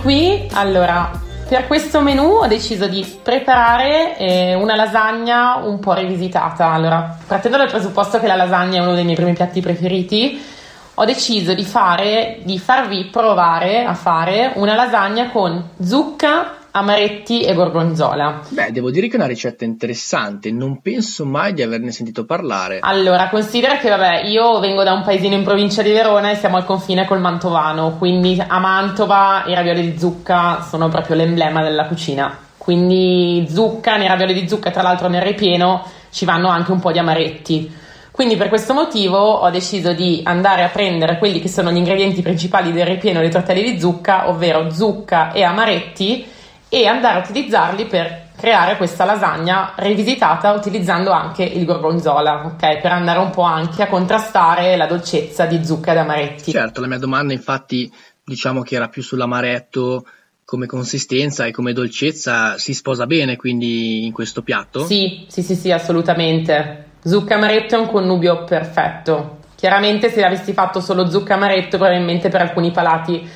Qui, 0.09 0.49
allora 0.53 1.11
per 1.47 1.67
questo 1.67 2.01
menù 2.01 2.37
ho 2.37 2.47
deciso 2.47 2.87
di 2.87 3.05
preparare 3.23 4.17
eh, 4.17 4.55
una 4.55 4.75
lasagna 4.75 5.57
un 5.57 5.81
po' 5.81 5.93
rivisitata. 5.93 6.71
Allora, 6.71 7.19
partendo 7.27 7.59
dal 7.59 7.69
presupposto 7.69 8.19
che 8.19 8.27
la 8.27 8.35
lasagna 8.35 8.79
è 8.79 8.83
uno 8.83 8.95
dei 8.95 9.05
miei 9.05 9.17
primi 9.17 9.35
piatti 9.35 9.61
preferiti, 9.61 10.43
ho 10.95 11.05
deciso 11.05 11.53
di, 11.53 11.63
fare, 11.63 12.39
di 12.43 12.59
farvi 12.59 13.05
provare 13.13 13.85
a 13.85 13.93
fare 13.93 14.53
una 14.55 14.75
lasagna 14.75 15.29
con 15.29 15.73
zucca, 15.79 16.57
amaretti 16.71 17.43
e 17.43 17.55
gorgonzola. 17.55 18.41
Beh, 18.49 18.73
devo 18.73 18.91
dire 18.91 19.09
che 19.09 19.15
è 19.15 19.19
una 19.19 19.27
ricetta 19.27 19.65
interessante, 19.65 20.51
non 20.51 20.81
penso 20.81 21.25
mai 21.25 21.53
di 21.53 21.63
averne 21.63 21.91
sentito 21.91 22.25
parlare. 22.25 22.79
Allora, 22.81 23.29
considera 23.29 23.79
che 23.79 23.89
vabbè, 23.89 24.25
io 24.27 24.59
vengo 24.61 24.83
da 24.83 24.93
un 24.93 25.03
paesino 25.03 25.35
in 25.35 25.45
provincia 25.45 25.83
di 25.83 25.93
Verona 25.93 26.31
e 26.31 26.37
siamo 26.37 26.57
al 26.57 26.65
confine 26.65 27.07
col 27.07 27.21
Mantovano, 27.21 27.97
quindi 27.99 28.43
a 28.45 28.59
Mantova 28.59 29.45
i 29.47 29.55
ravioli 29.55 29.93
di 29.93 29.99
zucca 29.99 30.63
sono 30.63 30.89
proprio 30.89 31.17
l'emblema 31.17 31.63
della 31.63 31.87
cucina. 31.87 32.37
Quindi 32.57 33.47
zucca, 33.49 33.97
nei 33.97 34.09
ravioli 34.09 34.35
di 34.35 34.47
zucca, 34.47 34.71
tra 34.71 34.83
l'altro 34.83 35.09
nel 35.09 35.23
ripieno 35.23 35.85
ci 36.11 36.25
vanno 36.25 36.49
anche 36.49 36.73
un 36.73 36.81
po' 36.81 36.93
di 36.93 36.99
amaretti. 36.99 37.87
Quindi 38.11 38.35
per 38.35 38.49
questo 38.49 38.75
motivo 38.75 39.17
ho 39.17 39.49
deciso 39.49 39.93
di 39.93 40.21
andare 40.25 40.65
a 40.65 40.69
prendere 40.69 41.19
quelli 41.19 41.41
che 41.41 41.49
sono 41.49 41.71
gli 41.71 41.77
ingredienti 41.77 42.21
principali 42.21 42.73
del 42.73 42.85
ripieno 42.85 43.21
dei 43.21 43.31
tortelli 43.31 43.63
di 43.63 43.79
zucca, 43.79 44.29
ovvero 44.29 44.71
zucca 44.71 45.31
e 45.31 45.45
amaretti, 45.45 46.27
e 46.69 46.87
andare 46.87 47.21
a 47.21 47.23
utilizzarli 47.23 47.87
per 47.87 48.27
creare 48.37 48.77
questa 48.77 49.05
lasagna 49.05 49.73
rivisitata 49.77 50.53
utilizzando 50.53 51.11
anche 51.11 51.43
il 51.43 51.65
gorgonzola, 51.65 52.45
ok? 52.45 52.81
Per 52.81 52.93
andare 52.93 53.19
un 53.19 53.31
po' 53.31 53.43
anche 53.43 53.83
a 53.83 53.89
contrastare 53.89 54.77
la 54.77 54.87
dolcezza 54.87 55.47
di 55.47 55.65
zucca 55.65 55.93
ed 55.93 55.99
amaretti. 55.99 56.53
Certo, 56.53 56.81
la 56.81 56.87
mia 56.87 56.99
domanda 56.99 57.33
infatti 57.33 57.93
diciamo 58.23 58.63
che 58.63 58.77
era 58.77 58.89
più 58.89 59.03
sull'amaretto 59.03 60.05
come 60.45 60.67
consistenza 60.67 61.47
e 61.47 61.51
come 61.51 61.73
dolcezza 61.73 62.57
si 62.59 62.73
sposa 62.73 63.07
bene 63.07 63.37
quindi 63.37 64.07
in 64.07 64.13
questo 64.13 64.43
piatto? 64.43 64.87
Sì, 64.87 65.27
sì, 65.29 65.43
sì, 65.43 65.55
sì, 65.55 65.73
assolutamente. 65.73 66.85
Zucca 67.03 67.35
amaretto 67.35 67.75
è 67.75 67.79
un 67.79 67.91
connubio 67.91 68.45
perfetto. 68.45 69.39
Chiaramente 69.57 70.11
se 70.11 70.25
avessi 70.25 70.53
fatto 70.53 70.81
solo 70.81 71.11
zucca 71.11 71.35
amaretto 71.35 71.77
probabilmente 71.77 72.29
per 72.29 72.41
alcuni 72.43 72.71
palati 72.71 73.29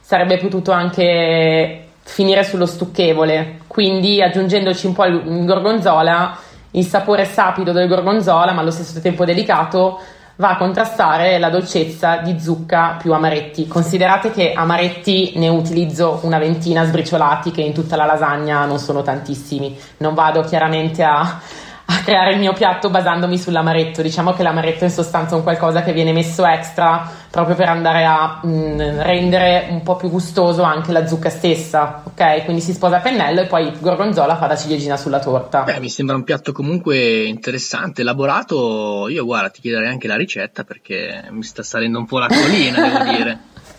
sarebbe 0.00 0.38
potuto 0.38 0.70
anche 0.70 1.83
finire 2.04 2.44
sullo 2.44 2.66
stucchevole, 2.66 3.60
quindi 3.66 4.22
aggiungendoci 4.22 4.86
un 4.86 4.92
po' 4.92 5.04
il 5.06 5.44
gorgonzola, 5.44 6.38
il 6.72 6.84
sapore 6.84 7.24
sapido 7.24 7.72
del 7.72 7.88
gorgonzola, 7.88 8.52
ma 8.52 8.60
allo 8.60 8.70
stesso 8.70 9.00
tempo 9.00 9.24
delicato, 9.24 9.98
va 10.36 10.50
a 10.50 10.56
contrastare 10.56 11.38
la 11.38 11.48
dolcezza 11.48 12.16
di 12.18 12.38
zucca 12.40 12.96
più 13.00 13.12
amaretti. 13.12 13.66
Considerate 13.66 14.30
che 14.30 14.52
amaretti 14.52 15.32
ne 15.36 15.48
utilizzo 15.48 16.20
una 16.22 16.38
ventina 16.38 16.84
sbriciolati, 16.84 17.50
che 17.50 17.62
in 17.62 17.72
tutta 17.72 17.96
la 17.96 18.04
lasagna 18.04 18.64
non 18.64 18.78
sono 18.78 19.02
tantissimi. 19.02 19.76
Non 19.98 20.14
vado 20.14 20.42
chiaramente 20.42 21.02
a 21.02 21.40
a 21.86 22.02
creare 22.02 22.32
il 22.32 22.38
mio 22.38 22.52
piatto 22.52 22.88
basandomi 22.88 23.38
sull'amaretto. 23.38 24.00
Diciamo 24.02 24.32
che 24.32 24.42
l'amaretto 24.42 24.84
è 24.84 24.84
in 24.84 24.92
sostanza 24.92 25.36
un 25.36 25.42
qualcosa 25.42 25.82
che 25.82 25.92
viene 25.92 26.12
messo 26.12 26.46
extra 26.46 27.22
proprio 27.30 27.56
per 27.56 27.68
andare 27.68 28.04
a 28.04 28.40
mh, 28.42 28.48
mm, 28.48 28.78
rendere 29.00 29.66
un 29.70 29.82
po' 29.82 29.96
più 29.96 30.08
gustoso 30.08 30.62
anche 30.62 30.92
la 30.92 31.06
zucca 31.06 31.30
stessa, 31.30 32.02
ok? 32.04 32.44
Quindi 32.44 32.62
si 32.62 32.72
sposa 32.72 32.96
a 32.96 33.00
pennello 33.00 33.40
e 33.40 33.46
poi 33.46 33.72
gorgonzola 33.80 34.36
fa 34.36 34.46
da 34.46 34.56
ciliegina 34.56 34.96
sulla 34.96 35.18
torta. 35.18 35.62
Beh, 35.62 35.80
mi 35.80 35.88
sembra 35.90 36.14
un 36.14 36.24
piatto 36.24 36.52
comunque 36.52 37.24
interessante, 37.24 38.02
elaborato. 38.02 39.08
Io 39.08 39.24
guarda, 39.24 39.50
ti 39.50 39.60
chiederei 39.60 39.88
anche 39.88 40.06
la 40.06 40.16
ricetta 40.16 40.64
perché 40.64 41.24
mi 41.30 41.42
sta 41.42 41.62
salendo 41.62 41.98
un 41.98 42.06
po' 42.06 42.18
la 42.18 42.28
collina, 42.28 42.88
devo 42.88 43.10
dire. 43.10 43.38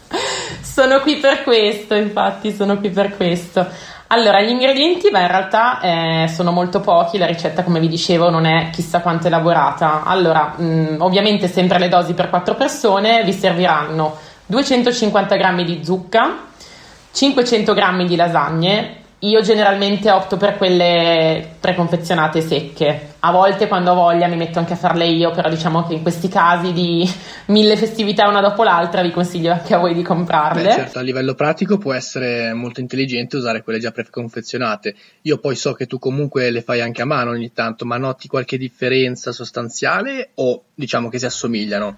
Sono 0.61 0.99
qui 0.99 1.15
per 1.17 1.43
questo, 1.43 1.95
infatti, 1.95 2.51
sono 2.51 2.77
qui 2.77 2.89
per 2.89 3.15
questo. 3.15 3.65
Allora, 4.07 4.39
gli 4.39 4.49
ingredienti, 4.49 5.09
beh, 5.09 5.21
in 5.21 5.27
realtà 5.27 5.79
eh, 5.81 6.27
sono 6.27 6.51
molto 6.51 6.79
pochi, 6.79 7.17
la 7.17 7.25
ricetta, 7.25 7.63
come 7.63 7.79
vi 7.79 7.87
dicevo, 7.87 8.29
non 8.29 8.45
è 8.45 8.69
chissà 8.71 8.99
quanto 9.01 9.25
elaborata. 9.25 10.03
Allora, 10.03 10.53
mh, 10.55 10.63
mm, 10.63 11.01
ovviamente 11.01 11.47
sempre 11.47 11.79
le 11.79 11.89
dosi 11.89 12.13
per 12.13 12.29
4 12.29 12.53
persone, 12.53 13.23
vi 13.23 13.33
serviranno 13.33 14.15
250 14.45 15.35
g 15.37 15.63
di 15.63 15.83
zucca, 15.83 16.37
500 17.11 17.73
g 17.73 18.05
di 18.05 18.15
lasagne, 18.15 18.97
io 19.19 19.41
generalmente 19.41 20.11
opto 20.11 20.37
per 20.37 20.57
quelle 20.57 21.55
preconfezionate 21.59 22.41
secche. 22.41 23.13
A 23.19 23.31
volte 23.31 23.67
quando 23.67 23.91
ho 23.91 23.95
voglia 23.95 24.27
mi 24.27 24.35
metto 24.35 24.59
anche 24.59 24.73
a 24.73 24.75
farle 24.75 25.07
io, 25.07 25.31
però 25.31 25.49
diciamo 25.49 25.87
che 25.87 25.93
in 25.95 26.01
questi 26.01 26.27
casi 26.27 26.73
di 26.73 27.09
mille 27.47 27.77
festività 27.77 28.27
una 28.27 28.41
dopo 28.41 28.63
l'altra 28.63 29.01
vi 29.01 29.11
consiglio 29.11 29.53
anche 29.53 29.73
a 29.73 29.77
voi 29.77 29.93
di 29.93 30.03
comprarle. 30.03 30.63
Beh, 30.63 30.71
certo, 30.71 30.99
a 30.99 31.01
livello 31.01 31.33
pratico 31.33 31.77
può 31.77 31.93
essere 31.93 32.53
molto 32.53 32.81
intelligente 32.81 33.37
usare 33.37 33.63
quelle 33.63 33.79
già 33.79 33.91
preconfezionate. 33.91 34.95
Io 35.21 35.37
poi 35.39 35.55
so 35.55 35.73
che 35.73 35.87
tu 35.87 35.97
comunque 35.97 36.51
le 36.51 36.61
fai 36.61 36.81
anche 36.81 37.01
a 37.01 37.05
mano 37.05 37.31
ogni 37.31 37.51
tanto, 37.51 37.85
ma 37.85 37.97
noti 37.97 38.27
qualche 38.27 38.57
differenza 38.57 39.31
sostanziale 39.31 40.31
o 40.35 40.63
diciamo 40.75 41.09
che 41.09 41.19
si 41.19 41.25
assomigliano? 41.25 41.97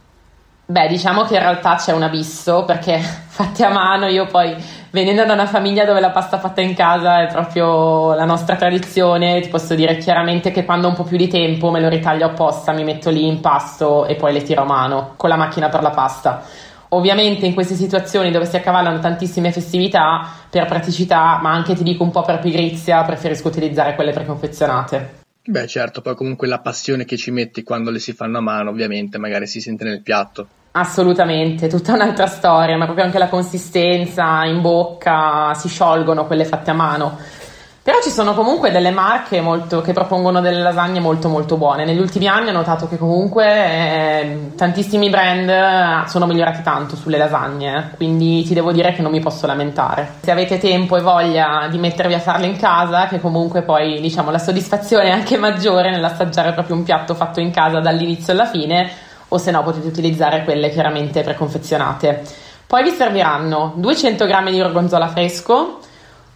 Beh, 0.69 0.89
diciamo 0.89 1.23
che 1.23 1.35
in 1.35 1.39
realtà 1.39 1.75
c'è 1.75 1.93
un 1.93 2.03
abisso 2.03 2.65
perché 2.65 2.99
fatte 2.99 3.63
a 3.63 3.69
mano, 3.69 4.07
io 4.07 4.25
poi 4.25 4.53
venendo 4.97 5.25
da 5.25 5.33
una 5.33 5.45
famiglia 5.45 5.85
dove 5.85 5.99
la 5.99 6.09
pasta 6.09 6.39
fatta 6.39 6.61
in 6.61 6.73
casa 6.73 7.21
è 7.21 7.27
proprio 7.27 8.15
la 8.15 8.25
nostra 8.25 8.55
tradizione, 8.55 9.41
ti 9.41 9.49
posso 9.49 9.75
dire 9.75 9.97
chiaramente 9.97 10.49
che 10.49 10.65
quando 10.65 10.87
ho 10.87 10.89
un 10.89 10.95
po' 10.95 11.03
più 11.03 11.17
di 11.17 11.27
tempo 11.27 11.69
me 11.69 11.79
lo 11.79 11.87
ritaglio 11.87 12.25
apposta, 12.25 12.71
mi 12.71 12.83
metto 12.83 13.11
lì 13.11 13.27
in 13.27 13.39
pasto 13.39 14.07
e 14.07 14.15
poi 14.15 14.33
le 14.33 14.41
tiro 14.41 14.63
a 14.63 14.65
mano 14.65 15.13
con 15.15 15.29
la 15.29 15.35
macchina 15.35 15.69
per 15.69 15.83
la 15.83 15.91
pasta. 15.91 16.43
Ovviamente 16.89 17.45
in 17.45 17.53
queste 17.53 17.75
situazioni 17.75 18.31
dove 18.31 18.45
si 18.45 18.55
accavallano 18.55 18.99
tantissime 18.99 19.51
festività, 19.51 20.27
per 20.49 20.65
praticità, 20.65 21.37
ma 21.43 21.51
anche 21.51 21.75
ti 21.75 21.83
dico 21.83 22.01
un 22.01 22.09
po' 22.09 22.23
per 22.23 22.39
pigrizia, 22.39 23.03
preferisco 23.03 23.49
utilizzare 23.49 23.93
quelle 23.93 24.13
preconfezionate. 24.13 25.25
Beh, 25.45 25.67
certo, 25.67 26.01
poi 26.01 26.15
comunque 26.15 26.47
la 26.47 26.59
passione 26.59 27.05
che 27.05 27.17
ci 27.17 27.29
metti 27.29 27.61
quando 27.61 27.91
le 27.91 27.99
si 27.99 28.13
fanno 28.13 28.39
a 28.39 28.41
mano, 28.41 28.71
ovviamente, 28.71 29.19
magari 29.19 29.45
si 29.45 29.61
sente 29.61 29.83
nel 29.83 30.01
piatto. 30.01 30.47
Assolutamente, 30.71 31.67
tutta 31.67 31.93
un'altra 31.93 32.27
storia, 32.27 32.77
ma 32.77 32.85
proprio 32.85 33.05
anche 33.05 33.17
la 33.17 33.29
consistenza 33.29 34.45
in 34.45 34.61
bocca 34.61 35.53
si 35.55 35.67
sciolgono 35.69 36.27
quelle 36.27 36.45
fatte 36.45 36.71
a 36.71 36.73
mano. 36.73 37.17
Però 37.87 38.01
ci 38.01 38.09
sono 38.09 38.33
comunque 38.33 38.69
delle 38.69 38.91
marche 38.91 39.39
molto, 39.39 39.79
che 39.79 39.93
propongono 39.93 40.41
delle 40.41 40.61
lasagne 40.61 40.99
molto 40.99 41.29
molto 41.29 41.55
buone. 41.55 41.85
Negli 41.85 42.01
ultimi 42.01 42.27
anni 42.27 42.49
ho 42.49 42.51
notato 42.51 42.85
che 42.89 42.97
comunque 42.97 43.45
eh, 43.45 44.51
tantissimi 44.57 45.09
brand 45.09 45.47
eh, 45.47 46.09
sono 46.09 46.25
migliorati 46.25 46.61
tanto 46.63 46.97
sulle 46.97 47.17
lasagne, 47.17 47.77
eh. 47.77 47.95
quindi 47.95 48.43
ti 48.43 48.53
devo 48.53 48.73
dire 48.73 48.91
che 48.91 49.01
non 49.01 49.11
mi 49.11 49.21
posso 49.21 49.47
lamentare. 49.47 50.15
Se 50.19 50.31
avete 50.31 50.57
tempo 50.57 50.97
e 50.97 51.01
voglia 51.01 51.69
di 51.71 51.77
mettervi 51.77 52.13
a 52.13 52.19
farle 52.19 52.47
in 52.47 52.57
casa, 52.57 53.07
che 53.07 53.21
comunque 53.21 53.61
poi 53.61 54.01
diciamo 54.01 54.31
la 54.31 54.39
soddisfazione 54.39 55.05
è 55.05 55.11
anche 55.11 55.37
maggiore 55.37 55.89
nell'assaggiare 55.89 56.51
proprio 56.51 56.75
un 56.75 56.83
piatto 56.83 57.15
fatto 57.15 57.39
in 57.39 57.51
casa 57.51 57.79
dall'inizio 57.79 58.33
alla 58.33 58.47
fine, 58.47 58.91
o 59.29 59.37
se 59.37 59.51
no 59.51 59.63
potete 59.63 59.87
utilizzare 59.87 60.43
quelle 60.43 60.69
chiaramente 60.69 61.21
preconfezionate. 61.23 62.23
Poi 62.65 62.83
vi 62.83 62.91
serviranno 62.91 63.73
200 63.77 64.25
g 64.25 64.49
di 64.49 64.59
gorgonzola 64.59 65.07
fresco, 65.07 65.79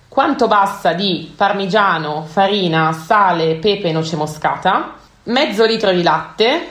quanto 0.07 0.48
basta 0.48 0.93
di 0.93 1.31
parmigiano, 1.36 2.24
farina, 2.24 2.91
sale, 2.93 3.55
pepe 3.55 3.89
e 3.89 3.91
noce 3.91 4.15
moscata, 4.15 4.95
mezzo 5.24 5.65
litro 5.65 5.91
di 5.91 6.03
latte 6.03 6.67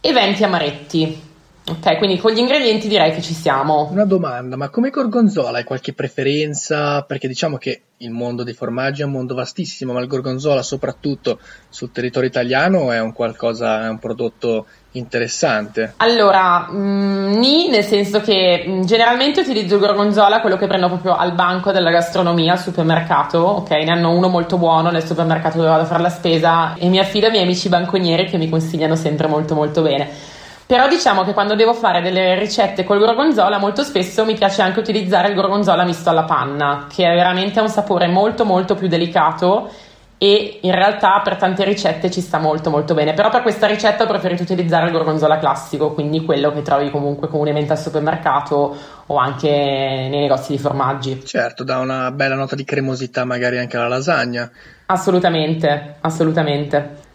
e 0.00 0.12
20 0.12 0.44
amaretti. 0.44 1.26
Ok, 1.68 1.98
quindi 1.98 2.16
con 2.16 2.32
gli 2.32 2.38
ingredienti 2.38 2.88
direi 2.88 3.12
che 3.12 3.20
ci 3.20 3.34
siamo. 3.34 3.88
Una 3.90 4.06
domanda, 4.06 4.56
ma 4.56 4.70
come 4.70 4.88
gorgonzola 4.88 5.58
hai 5.58 5.64
qualche 5.64 5.92
preferenza? 5.92 7.02
Perché 7.02 7.28
diciamo 7.28 7.58
che 7.58 7.82
il 7.98 8.10
mondo 8.10 8.42
dei 8.42 8.54
formaggi 8.54 9.02
è 9.02 9.04
un 9.04 9.10
mondo 9.10 9.34
vastissimo, 9.34 9.92
ma 9.92 10.00
il 10.00 10.06
gorgonzola 10.06 10.62
soprattutto 10.62 11.38
sul 11.68 11.92
territorio 11.92 12.30
italiano 12.30 12.90
è 12.90 13.00
un 13.00 13.12
qualcosa, 13.12 13.84
è 13.84 13.88
un 13.88 13.98
prodotto 13.98 14.66
interessante. 14.92 15.94
Allora, 15.98 16.68
mh, 16.70 16.76
mm, 16.76 17.38
ni 17.38 17.68
nel 17.68 17.84
senso 17.84 18.20
che 18.20 18.64
mm, 18.66 18.82
generalmente 18.82 19.40
utilizzo 19.40 19.74
il 19.74 19.80
gorgonzola, 19.80 20.40
quello 20.40 20.56
che 20.56 20.66
prendo 20.66 20.88
proprio 20.88 21.16
al 21.16 21.32
banco 21.32 21.72
della 21.72 21.90
gastronomia 21.90 22.52
al 22.52 22.58
supermercato, 22.58 23.38
ok? 23.38 23.70
Ne 23.70 23.90
hanno 23.90 24.10
uno 24.10 24.28
molto 24.28 24.56
buono 24.56 24.90
nel 24.90 25.04
supermercato 25.04 25.58
dove 25.58 25.68
vado 25.68 25.82
a 25.82 25.86
fare 25.86 26.02
la 26.02 26.10
spesa 26.10 26.74
e 26.74 26.88
mi 26.88 26.98
affido 26.98 27.26
ai 27.26 27.32
miei 27.32 27.44
amici 27.44 27.68
banconieri 27.68 28.26
che 28.26 28.38
mi 28.38 28.48
consigliano 28.48 28.96
sempre 28.96 29.26
molto 29.28 29.54
molto 29.54 29.82
bene. 29.82 30.36
Però 30.68 30.86
diciamo 30.86 31.24
che 31.24 31.32
quando 31.32 31.54
devo 31.54 31.72
fare 31.72 32.02
delle 32.02 32.38
ricette 32.38 32.84
col 32.84 32.98
gorgonzola, 32.98 33.56
molto 33.56 33.82
spesso 33.82 34.26
mi 34.26 34.34
piace 34.34 34.60
anche 34.60 34.80
utilizzare 34.80 35.28
il 35.28 35.34
gorgonzola 35.34 35.82
misto 35.82 36.10
alla 36.10 36.24
panna, 36.24 36.86
che 36.94 37.04
veramente 37.04 37.58
un 37.60 37.70
sapore 37.70 38.06
molto 38.06 38.44
molto 38.44 38.74
più 38.74 38.86
delicato 38.86 39.70
e 40.18 40.58
in 40.62 40.74
realtà 40.74 41.20
per 41.22 41.36
tante 41.36 41.64
ricette 41.64 42.10
ci 42.10 42.20
sta 42.20 42.38
molto 42.38 42.70
molto 42.70 42.92
bene. 42.92 43.14
Però 43.14 43.30
per 43.30 43.42
questa 43.42 43.68
ricetta 43.68 44.02
ho 44.02 44.06
preferito 44.08 44.42
utilizzare 44.42 44.86
il 44.86 44.92
gorgonzola 44.92 45.38
classico, 45.38 45.92
quindi 45.92 46.24
quello 46.24 46.52
che 46.52 46.62
trovi 46.62 46.90
comunque 46.90 47.28
comunemente 47.28 47.72
al 47.72 47.78
supermercato 47.78 48.76
o 49.06 49.16
anche 49.16 49.48
nei 49.48 50.20
negozi 50.20 50.52
di 50.52 50.58
formaggi. 50.58 51.24
Certo, 51.24 51.62
dà 51.62 51.78
una 51.78 52.10
bella 52.10 52.34
nota 52.34 52.56
di 52.56 52.64
cremosità 52.64 53.24
magari 53.24 53.58
anche 53.58 53.76
alla 53.76 53.88
lasagna. 53.88 54.50
Assolutamente, 54.86 55.94
assolutamente. 56.00 57.06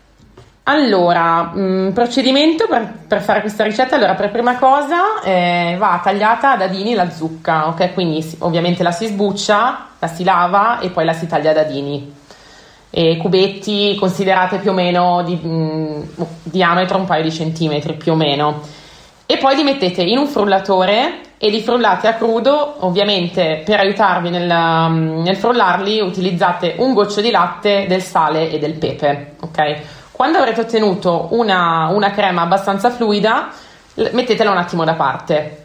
Allora, 0.65 1.51
mh, 1.53 1.59
mm, 1.59 1.89
procedimento 1.89 2.67
per, 2.67 2.89
per, 3.05 3.21
fare 3.21 3.41
questa 3.41 3.65
ricetta. 3.65 3.97
Allora, 3.97 4.15
per 4.15 4.31
prima 4.31 4.57
cosa 4.57 5.21
eh, 5.21 5.75
va 5.77 5.99
tagliata 6.01 6.51
a 6.51 6.57
dadini 6.57 6.93
la 6.93 7.09
zucca, 7.09 7.67
ok? 7.67 7.93
Quindi 7.93 8.35
ovviamente 8.39 8.81
la 8.81 8.93
si 8.93 9.07
sbuccia, 9.07 9.87
la 9.99 10.07
si 10.07 10.23
lava 10.23 10.79
e 10.79 10.89
poi 10.89 11.03
la 11.03 11.11
si 11.11 11.27
taglia 11.27 11.51
a 11.51 11.55
dadini. 11.55 12.21
E 12.95 13.17
cubetti 13.17 13.95
considerate 13.99 14.59
più 14.59 14.69
o 14.69 14.73
meno 14.73 15.23
di 15.23 15.35
mh, 15.35 15.47
mm, 15.49 16.01
diametro 16.43 16.99
un 16.99 17.05
paio 17.05 17.23
di 17.23 17.31
centimetri 17.31 17.93
più 17.93 18.11
o 18.11 18.15
meno. 18.15 18.61
E 19.25 19.37
poi 19.37 19.55
li 19.55 19.63
mettete 19.63 20.03
in 20.03 20.19
un 20.19 20.27
frullatore 20.27 21.21
e 21.39 21.49
li 21.49 21.61
frullate 21.61 22.07
a 22.07 22.13
crudo. 22.13 22.85
Ovviamente 22.85 23.63
per 23.65 23.79
aiutarvi 23.79 24.29
nel, 24.29 24.45
mm, 24.45 25.23
nel 25.23 25.35
frullarli 25.37 26.01
utilizzate 26.01 26.75
un 26.77 26.93
goccio 26.93 27.19
di 27.19 27.31
latte, 27.31 27.85
del 27.87 28.03
sale 28.03 28.51
e 28.51 28.59
del 28.59 28.73
pepe, 28.73 29.37
ok? 29.41 29.81
Quando 30.11 30.37
avrete 30.37 30.61
ottenuto 30.61 31.29
una, 31.31 31.89
una 31.91 32.11
crema 32.11 32.43
abbastanza 32.43 32.91
fluida, 32.91 33.49
mettetela 34.11 34.51
un 34.51 34.57
attimo 34.57 34.83
da 34.83 34.93
parte. 34.93 35.62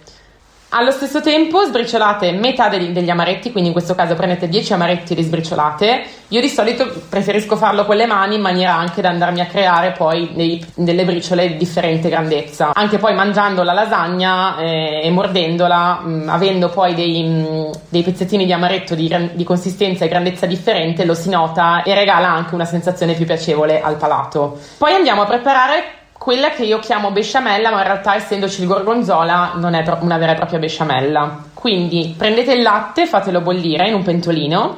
Allo 0.71 0.91
stesso 0.91 1.23
tempo 1.23 1.65
sbriciolate 1.65 2.31
metà 2.33 2.69
degli, 2.69 2.89
degli, 2.89 3.09
amaretti, 3.09 3.53
quindi 3.53 3.71
in 3.71 3.75
questo 3.75 3.95
caso 3.95 4.15
prendete 4.15 4.51
10 4.51 4.75
amaretti 4.75 5.15
e 5.15 5.17
li 5.17 5.23
sbriciolate. 5.23 6.05
Io 6.29 6.43
di 6.43 6.49
solito 6.49 6.93
preferisco 7.09 7.57
farlo 7.57 7.87
con 7.87 7.97
le 7.97 8.05
mani 8.05 8.35
in 8.35 8.43
maniera 8.43 8.75
anche 8.75 9.01
da 9.01 9.09
andarmi 9.09 9.41
a 9.41 9.47
creare 9.47 9.93
poi 9.93 10.31
dei, 10.35 10.63
delle 10.75 11.07
briciole 11.07 11.49
di 11.49 11.57
differente 11.57 12.11
grandezza. 12.11 12.73
Anche 12.75 12.99
poi 12.99 13.15
mangiando 13.15 13.63
la 13.63 13.73
lasagna 13.73 14.59
eh, 14.59 15.01
e 15.05 15.11
mordendola, 15.11 16.01
mh, 16.03 16.11
mm, 16.11 16.29
avendo 16.29 16.69
poi 16.69 16.95
dei, 16.95 17.23
mh, 17.23 17.49
mm, 17.49 17.71
dei, 17.89 18.03
pezzettini 18.03 18.45
di 18.45 18.53
amaretto 18.53 18.95
di, 18.95 19.31
di 19.33 19.45
consistenza 19.45 20.05
e 20.05 20.09
grandezza 20.09 20.45
differente, 20.45 21.07
lo 21.07 21.15
si 21.15 21.31
nota 21.31 21.83
e 21.83 21.95
regala 21.95 22.29
anche 22.29 22.55
una 22.55 22.67
sensazione 22.67 23.15
più 23.15 23.25
piacevole 23.25 23.81
al 23.81 23.97
palato. 23.97 24.59
Poi 24.77 24.93
andiamo 24.93 25.23
a 25.23 25.27
preparare 25.27 25.98
quella 26.29 26.51
che 26.51 26.65
io 26.65 26.79
chiamo 26.79 27.11
besciamella, 27.11 27.71
ma 27.71 27.79
in 27.79 27.85
realtà 27.85 28.15
essendoci 28.15 28.61
il 28.61 28.67
gorgonzola 28.67 29.53
non 29.55 29.73
è 29.73 29.83
una 30.01 30.19
vera 30.19 30.33
e 30.33 30.35
propria 30.35 30.59
besciamella. 30.59 31.45
Quindi 31.55 32.15
prendete 32.19 32.53
il 32.53 32.61
latte, 32.61 33.07
fatelo 33.07 33.41
bollire 33.41 33.89
in 33.89 33.95
un 33.95 34.03
pentolino 34.03 34.77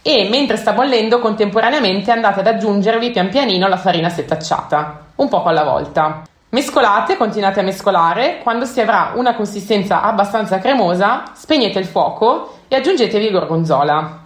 e 0.00 0.26
mentre 0.30 0.56
sta 0.56 0.72
bollendo 0.72 1.18
contemporaneamente 1.18 2.10
andate 2.12 2.40
ad 2.40 2.46
aggiungervi 2.46 3.10
pian 3.10 3.28
pianino 3.28 3.68
la 3.68 3.76
farina 3.76 4.08
setacciata, 4.08 5.08
un 5.16 5.28
poco 5.28 5.50
alla 5.50 5.64
volta. 5.64 6.22
Mescolate, 6.48 7.18
continuate 7.18 7.60
a 7.60 7.62
mescolare, 7.62 8.40
quando 8.42 8.64
si 8.64 8.80
avrà 8.80 9.12
una 9.16 9.34
consistenza 9.34 10.00
abbastanza 10.00 10.60
cremosa, 10.60 11.24
spegnete 11.34 11.78
il 11.78 11.84
fuoco 11.84 12.60
e 12.68 12.76
aggiungetevi 12.76 13.26
il 13.26 13.32
gorgonzola. 13.32 14.20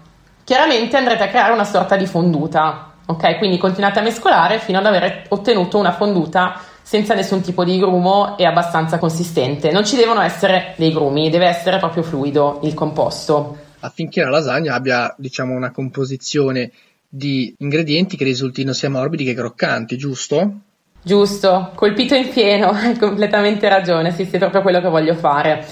Chiaramente 0.45 0.97
andrete 0.97 1.25
a 1.25 1.29
creare 1.29 1.53
una 1.53 1.65
sorta 1.65 1.97
di 1.97 2.07
fonduta, 2.07 2.91
Ok, 3.11 3.39
quindi 3.39 3.59
continuate 3.59 3.99
a 3.99 4.03
mescolare 4.03 4.61
fino 4.61 4.79
ad 4.79 4.87
aver 4.87 5.25
ottenuto 5.31 5.79
una 5.79 5.91
fonduta 5.91 6.61
senza 6.91 7.15
nessun 7.15 7.41
tipo 7.41 7.63
di 7.63 7.79
grumo 7.79 8.37
e 8.37 8.45
abbastanza 8.45 8.99
consistente. 8.99 9.71
Non 9.71 9.87
ci 9.87 9.95
devono 9.95 10.23
essere 10.23 10.75
dei 10.77 10.91
grumi, 10.93 11.31
deve 11.31 11.47
essere 11.47 11.79
proprio 11.79 12.03
fluido 12.03 12.59
il 12.65 12.75
composto. 12.75 13.57
Affinché 13.79 14.25
la 14.25 14.31
lasagna 14.31 14.75
abbia, 14.75 15.15
diciamo, 15.17 15.55
una 15.55 15.71
composizione 15.71 16.73
di 17.09 17.55
ingredienti 17.59 18.17
che 18.17 18.25
risultino 18.25 18.73
sia 18.73 18.91
morbidi 18.91 19.23
che 19.23 19.35
croccanti, 19.35 19.97
giusto? 19.97 20.53
Giusto, 21.01 21.71
colpito 21.77 22.17
in 22.17 22.29
pieno, 22.29 22.71
hai 22.75 22.99
completamente 22.99 23.69
ragione, 23.69 24.11
sì, 24.11 24.29
è 24.29 24.39
proprio 24.39 24.63
quello 24.63 24.81
che 24.81 24.89
voglio 24.89 25.15
fare. 25.15 25.65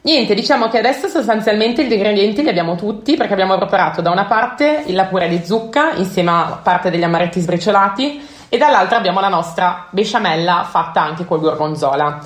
Niente, 0.00 0.34
diciamo 0.34 0.66
che 0.66 0.78
adesso 0.78 1.06
sostanzialmente 1.06 1.86
gli 1.86 1.92
ingredienti 1.92 2.42
li 2.42 2.48
abbiamo 2.48 2.74
tutti 2.74 3.14
perché 3.14 3.32
abbiamo 3.32 3.56
preparato 3.58 4.00
da 4.00 4.10
una 4.10 4.26
parte 4.26 4.82
la 4.88 5.04
purè 5.04 5.28
di 5.28 5.40
zucca 5.44 5.92
insieme 5.94 6.30
a 6.30 6.60
parte 6.60 6.90
degli 6.90 7.04
amaretti 7.04 7.38
sbriciolati 7.38 8.36
e 8.48 8.56
dall'altra 8.56 8.96
abbiamo 8.96 9.20
la 9.20 9.28
nostra 9.28 9.86
besciamella 9.90 10.66
fatta 10.68 11.02
anche 11.02 11.24
col 11.24 11.40
gorgonzola. 11.40 12.18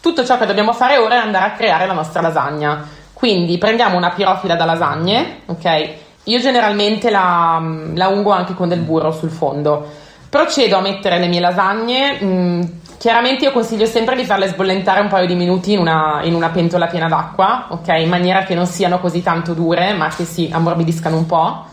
Tutto 0.00 0.24
ciò 0.24 0.36
che 0.38 0.46
dobbiamo 0.46 0.72
fare 0.72 0.96
ora 0.96 1.14
è 1.14 1.18
andare 1.18 1.46
a 1.46 1.52
creare 1.52 1.86
la 1.86 1.92
nostra 1.92 2.20
lasagna. 2.20 2.86
Quindi 3.12 3.56
prendiamo 3.58 3.96
una 3.96 4.10
pirofila 4.10 4.56
da 4.56 4.64
lasagne, 4.64 5.42
ok? 5.46 5.90
Io 6.24 6.40
generalmente 6.40 7.10
la, 7.10 7.62
la 7.94 8.08
ungo 8.08 8.30
anche 8.32 8.54
con 8.54 8.68
del 8.68 8.80
burro 8.80 9.12
sul 9.12 9.30
fondo. 9.30 9.86
Procedo 10.28 10.76
a 10.76 10.80
mettere 10.80 11.18
le 11.18 11.28
mie 11.28 11.40
lasagne, 11.40 12.20
mh, 12.20 12.26
mm, 12.26 12.62
Chiaramente 13.02 13.44
io 13.44 13.50
consiglio 13.50 13.84
sempre 13.86 14.14
di 14.14 14.24
farle 14.24 14.46
sbollentare 14.46 15.00
un 15.00 15.08
paio 15.08 15.26
di 15.26 15.34
minuti 15.34 15.72
in 15.72 15.80
una, 15.80 16.20
in 16.22 16.34
una, 16.34 16.50
pentola 16.50 16.86
piena 16.86 17.08
d'acqua, 17.08 17.66
ok? 17.70 17.88
In 17.98 18.08
maniera 18.08 18.44
che 18.44 18.54
non 18.54 18.64
siano 18.64 19.00
così 19.00 19.24
tanto 19.24 19.54
dure, 19.54 19.92
ma 19.92 20.06
che 20.06 20.24
si 20.24 20.48
ammorbidiscano 20.52 21.16
un 21.16 21.26
po'. 21.26 21.64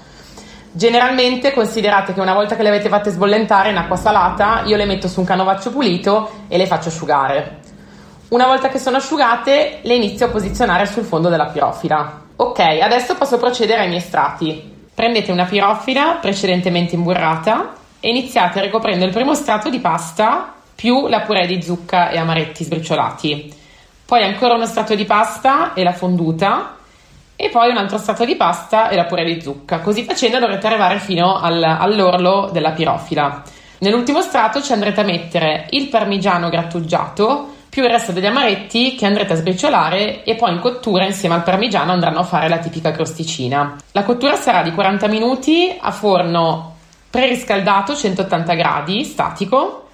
Generalmente 0.79 1.51
considerate 1.51 2.13
che 2.13 2.21
una 2.21 2.33
volta 2.33 2.55
che 2.55 2.63
le 2.63 2.69
avete 2.69 2.87
fatte 2.87 3.09
sbollentare 3.09 3.69
in 3.69 3.75
acqua 3.75 3.97
salata, 3.97 4.61
io 4.63 4.77
le 4.77 4.85
metto 4.85 5.09
su 5.09 5.19
un 5.19 5.25
canovaccio 5.25 5.71
pulito 5.71 6.31
e 6.47 6.55
le 6.55 6.67
faccio 6.67 6.87
asciugare. 6.87 7.59
Una 8.29 8.45
volta 8.45 8.69
che 8.69 8.79
sono 8.79 8.95
asciugate, 8.95 9.79
le 9.81 9.95
inizio 9.95 10.27
a 10.27 10.29
posizionare 10.29 10.85
sul 10.85 11.03
fondo 11.03 11.27
della 11.27 11.47
pirofila. 11.47 12.21
Ok, 12.37 12.59
adesso 12.59 13.15
posso 13.15 13.37
procedere 13.37 13.81
ai 13.81 13.89
miei 13.89 13.99
strati. 13.99 14.73
Prendete 14.95 15.33
una 15.33 15.43
pirofila 15.43 16.17
precedentemente 16.21 16.95
imburrata 16.95 17.73
e 17.99 18.07
iniziate 18.07 18.61
ricoprendo 18.61 19.03
il 19.03 19.11
primo 19.11 19.35
strato 19.35 19.69
di 19.69 19.79
pasta 19.79 20.53
più 20.73 21.09
la 21.09 21.19
purè 21.19 21.45
di 21.45 21.61
zucca 21.61 22.09
e 22.09 22.17
amaretti 22.17 22.63
sbriciolati. 22.63 23.53
Poi 24.05 24.23
ancora 24.23 24.53
uno 24.53 24.65
strato 24.65 24.95
di 24.95 25.03
pasta 25.03 25.73
e 25.73 25.83
la 25.83 25.91
fonduta 25.91 26.77
e 27.41 27.47
poi 27.47 27.69
un 27.69 27.77
altro 27.77 27.97
strato 27.97 28.25
di 28.25 28.35
pasta 28.35 28.89
e 28.89 28.97
la 28.97 29.05
purè 29.05 29.23
di 29.23 29.41
zucca. 29.41 29.79
Così 29.79 30.03
facendo 30.03 30.39
dovrete 30.39 30.67
arrivare 30.67 30.99
fino 30.99 31.39
al, 31.39 31.63
all'orlo 31.63 32.49
della 32.51 32.71
pirofila. 32.71 33.43
Nell'ultimo 33.77 34.21
strato 34.21 34.61
ci 34.61 34.73
andrete 34.73 34.99
a 34.99 35.05
mettere 35.05 35.67
il 35.69 35.87
parmigiano 35.87 36.49
grattugiato 36.49 37.55
più 37.69 37.83
il 37.83 37.89
resto 37.89 38.11
degli 38.11 38.25
amaretti 38.25 38.95
che 38.95 39.05
andrete 39.05 39.33
a 39.33 39.35
sbriciolare 39.37 40.25
e 40.25 40.35
poi 40.35 40.51
in 40.51 40.59
cottura 40.59 41.05
insieme 41.05 41.35
al 41.35 41.43
parmigiano 41.43 41.93
andranno 41.93 42.19
a 42.19 42.23
fare 42.23 42.49
la 42.49 42.57
tipica 42.57 42.91
crosticina. 42.91 43.77
La 43.93 44.03
cottura 44.03 44.35
sarà 44.35 44.61
di 44.61 44.73
40 44.73 45.07
minuti 45.07 45.73
a 45.79 45.91
forno 45.91 46.75
preriscaldato 47.09 47.95
180 47.95 48.53
gradi 48.53 49.05
statico 49.05 49.88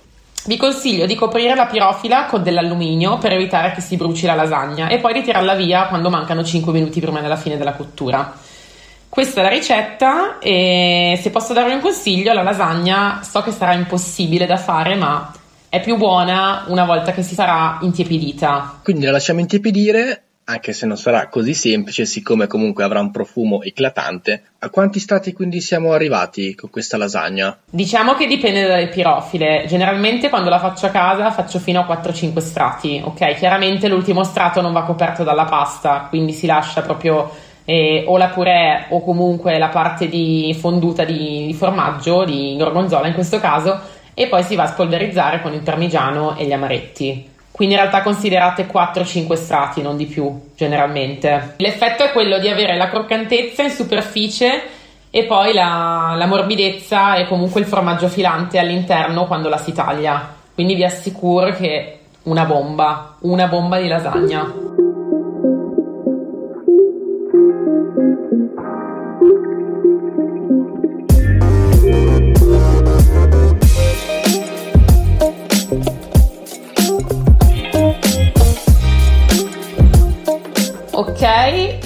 vi 0.45 0.57
consiglio 0.57 1.05
di 1.05 1.15
coprire 1.15 1.55
la 1.55 1.65
pirofila 1.65 2.25
con 2.25 2.43
dell'alluminio 2.43 3.17
per 3.17 3.31
evitare 3.31 3.71
che 3.71 3.81
si 3.81 3.95
bruci 3.95 4.25
la 4.25 4.35
lasagna 4.35 4.87
e 4.87 4.99
poi 4.99 5.13
di 5.13 5.23
tirarla 5.23 5.55
via 5.55 5.87
quando 5.87 6.09
mancano 6.09 6.43
5 6.43 6.71
minuti 6.71 6.99
prima 6.99 7.19
della 7.21 7.35
fine 7.35 7.57
della 7.57 7.73
cottura. 7.73 8.33
Questa 9.09 9.39
è 9.39 9.43
la 9.43 9.49
ricetta 9.49 10.39
e 10.39 11.17
se 11.21 11.29
posso 11.29 11.53
darvi 11.53 11.73
un 11.73 11.79
consiglio, 11.79 12.33
la 12.33 12.43
lasagna 12.43 13.21
so 13.23 13.41
che 13.41 13.51
sarà 13.51 13.73
impossibile 13.73 14.45
da 14.45 14.57
fare, 14.57 14.95
ma 14.95 15.31
è 15.69 15.79
più 15.79 15.95
buona 15.95 16.65
una 16.67 16.85
volta 16.85 17.11
che 17.11 17.23
si 17.23 17.33
sarà 17.33 17.77
intiepidita. 17.81 18.79
Quindi 18.83 19.05
la 19.05 19.11
lasciamo 19.11 19.39
intiepidire 19.39 20.23
anche 20.45 20.73
se 20.73 20.85
non 20.85 20.97
sarà 20.97 21.27
così 21.27 21.53
semplice, 21.53 22.05
siccome 22.05 22.47
comunque 22.47 22.83
avrà 22.83 22.99
un 22.99 23.11
profumo 23.11 23.61
eclatante. 23.63 24.43
A 24.59 24.69
quanti 24.69 24.99
stati 24.99 25.33
quindi 25.33 25.59
siamo 25.59 25.91
arrivati 25.91 26.55
con 26.55 26.69
questa 26.69 26.97
lasagna? 26.97 27.57
Diciamo 27.69 28.13
che 28.13 28.27
dipende 28.27 28.67
dalle 28.67 28.87
pirofile. 28.89 29.65
Generalmente 29.67 30.29
quando 30.29 30.49
la 30.49 30.59
faccio 30.59 30.85
a 30.85 30.89
casa 30.89 31.31
faccio 31.31 31.59
fino 31.59 31.79
a 31.79 32.01
4-5 32.01 32.37
strati, 32.39 33.01
ok? 33.03 33.35
Chiaramente 33.35 33.87
l'ultimo 33.87 34.23
strato 34.23 34.61
non 34.61 34.71
va 34.71 34.83
coperto 34.83 35.23
dalla 35.23 35.45
pasta, 35.45 36.07
quindi 36.09 36.31
si 36.31 36.45
lascia 36.45 36.81
proprio 36.81 37.31
eh, 37.65 38.03
o 38.07 38.17
la 38.17 38.27
purè 38.27 38.87
o 38.89 39.03
comunque 39.03 39.57
la 39.57 39.69
parte 39.69 40.07
di 40.07 40.55
fonduta 40.59 41.03
di, 41.03 41.47
di 41.47 41.53
formaggio, 41.53 42.23
di 42.23 42.55
gorgonzola 42.55 43.07
in 43.07 43.15
questo 43.15 43.39
caso, 43.39 43.79
e 44.13 44.27
poi 44.27 44.43
si 44.43 44.55
va 44.55 44.63
a 44.63 44.67
spolverizzare 44.67 45.41
con 45.41 45.53
il 45.53 45.61
parmigiano 45.61 46.37
e 46.37 46.45
gli 46.45 46.53
amaretti. 46.53 47.33
Quindi 47.55 47.75
in 47.75 47.79
realtà 47.79 48.01
considerate 48.01 48.67
4-5 48.67 49.33
strati, 49.35 49.81
non 49.81 49.95
di 49.95 50.07
più 50.07 50.29
generalmente. 50.57 51.53
L'effetto 51.55 52.03
è 52.03 52.11
quello 52.11 52.37
di 52.37 52.49
avere 52.49 52.75
la 52.75 52.89
croccantezza 52.89 53.63
in 53.63 53.69
superficie 53.69 54.61
e 55.09 55.23
poi 55.23 55.53
la, 55.53 56.15
la 56.17 56.25
morbidezza 56.25 57.15
e 57.15 57.25
comunque 57.25 57.61
il 57.61 57.65
formaggio 57.65 58.09
filante 58.09 58.59
all'interno 58.59 59.25
quando 59.25 59.47
la 59.47 59.57
si 59.57 59.71
taglia. 59.71 60.35
Quindi 60.53 60.75
vi 60.75 60.83
assicuro 60.83 61.53
che 61.53 61.99
una 62.23 62.43
bomba, 62.43 63.15
una 63.21 63.47
bomba 63.47 63.79
di 63.79 63.87
lasagna. 63.87 64.74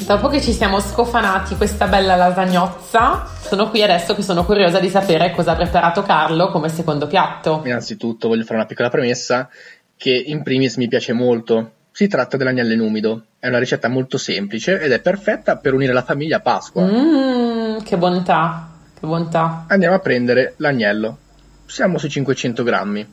Dopo 0.09 0.27
che 0.27 0.41
ci 0.41 0.53
siamo 0.53 0.79
scofanati 0.79 1.55
questa 1.55 1.85
bella 1.85 2.15
lasagnozza, 2.15 3.27
sono 3.41 3.69
qui 3.69 3.83
adesso 3.83 4.15
che 4.15 4.23
sono 4.23 4.43
curiosa 4.43 4.79
di 4.79 4.89
sapere 4.89 5.29
cosa 5.29 5.51
ha 5.51 5.55
preparato 5.55 6.01
Carlo 6.01 6.49
come 6.49 6.67
secondo 6.69 7.05
piatto. 7.05 7.61
Innanzitutto 7.63 8.27
voglio 8.27 8.41
fare 8.41 8.55
una 8.55 8.65
piccola 8.65 8.89
premessa 8.89 9.47
che 9.95 10.09
in 10.09 10.41
primis 10.41 10.77
mi 10.77 10.87
piace 10.87 11.13
molto. 11.13 11.73
Si 11.91 12.07
tratta 12.07 12.37
dell'agnello 12.37 12.73
in 12.73 12.79
umido. 12.79 13.25
È 13.37 13.49
una 13.49 13.59
ricetta 13.59 13.87
molto 13.87 14.17
semplice 14.17 14.79
ed 14.79 14.91
è 14.91 14.99
perfetta 14.99 15.57
per 15.57 15.75
unire 15.75 15.93
la 15.93 16.01
famiglia 16.01 16.37
a 16.37 16.41
Pasqua. 16.41 16.87
Mmm, 16.87 17.83
che 17.83 17.95
bontà, 17.95 18.67
che 18.99 19.05
bontà. 19.05 19.65
Andiamo 19.67 19.93
a 19.93 19.99
prendere 19.99 20.55
l'agnello. 20.57 21.17
Siamo 21.67 21.99
sui 21.99 22.09
500 22.09 22.63
grammi. 22.63 23.07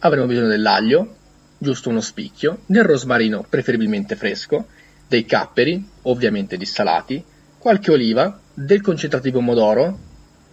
Avremo 0.00 0.26
bisogno 0.26 0.48
dell'aglio, 0.48 1.14
giusto 1.58 1.90
uno 1.90 2.00
spicchio, 2.00 2.62
del 2.66 2.82
rosmarino 2.82 3.46
preferibilmente 3.48 4.16
fresco, 4.16 4.66
dei 5.06 5.24
capperi, 5.24 5.86
ovviamente 6.02 6.56
dissalati, 6.56 7.22
qualche 7.58 7.90
oliva, 7.90 8.38
del 8.52 8.80
concentrato 8.80 9.24
di 9.24 9.32
pomodoro, 9.32 9.98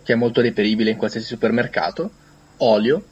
che 0.03 0.13
è 0.13 0.15
molto 0.15 0.41
reperibile 0.41 0.91
in 0.91 0.97
qualsiasi 0.97 1.27
supermercato, 1.27 2.09
olio, 2.57 3.03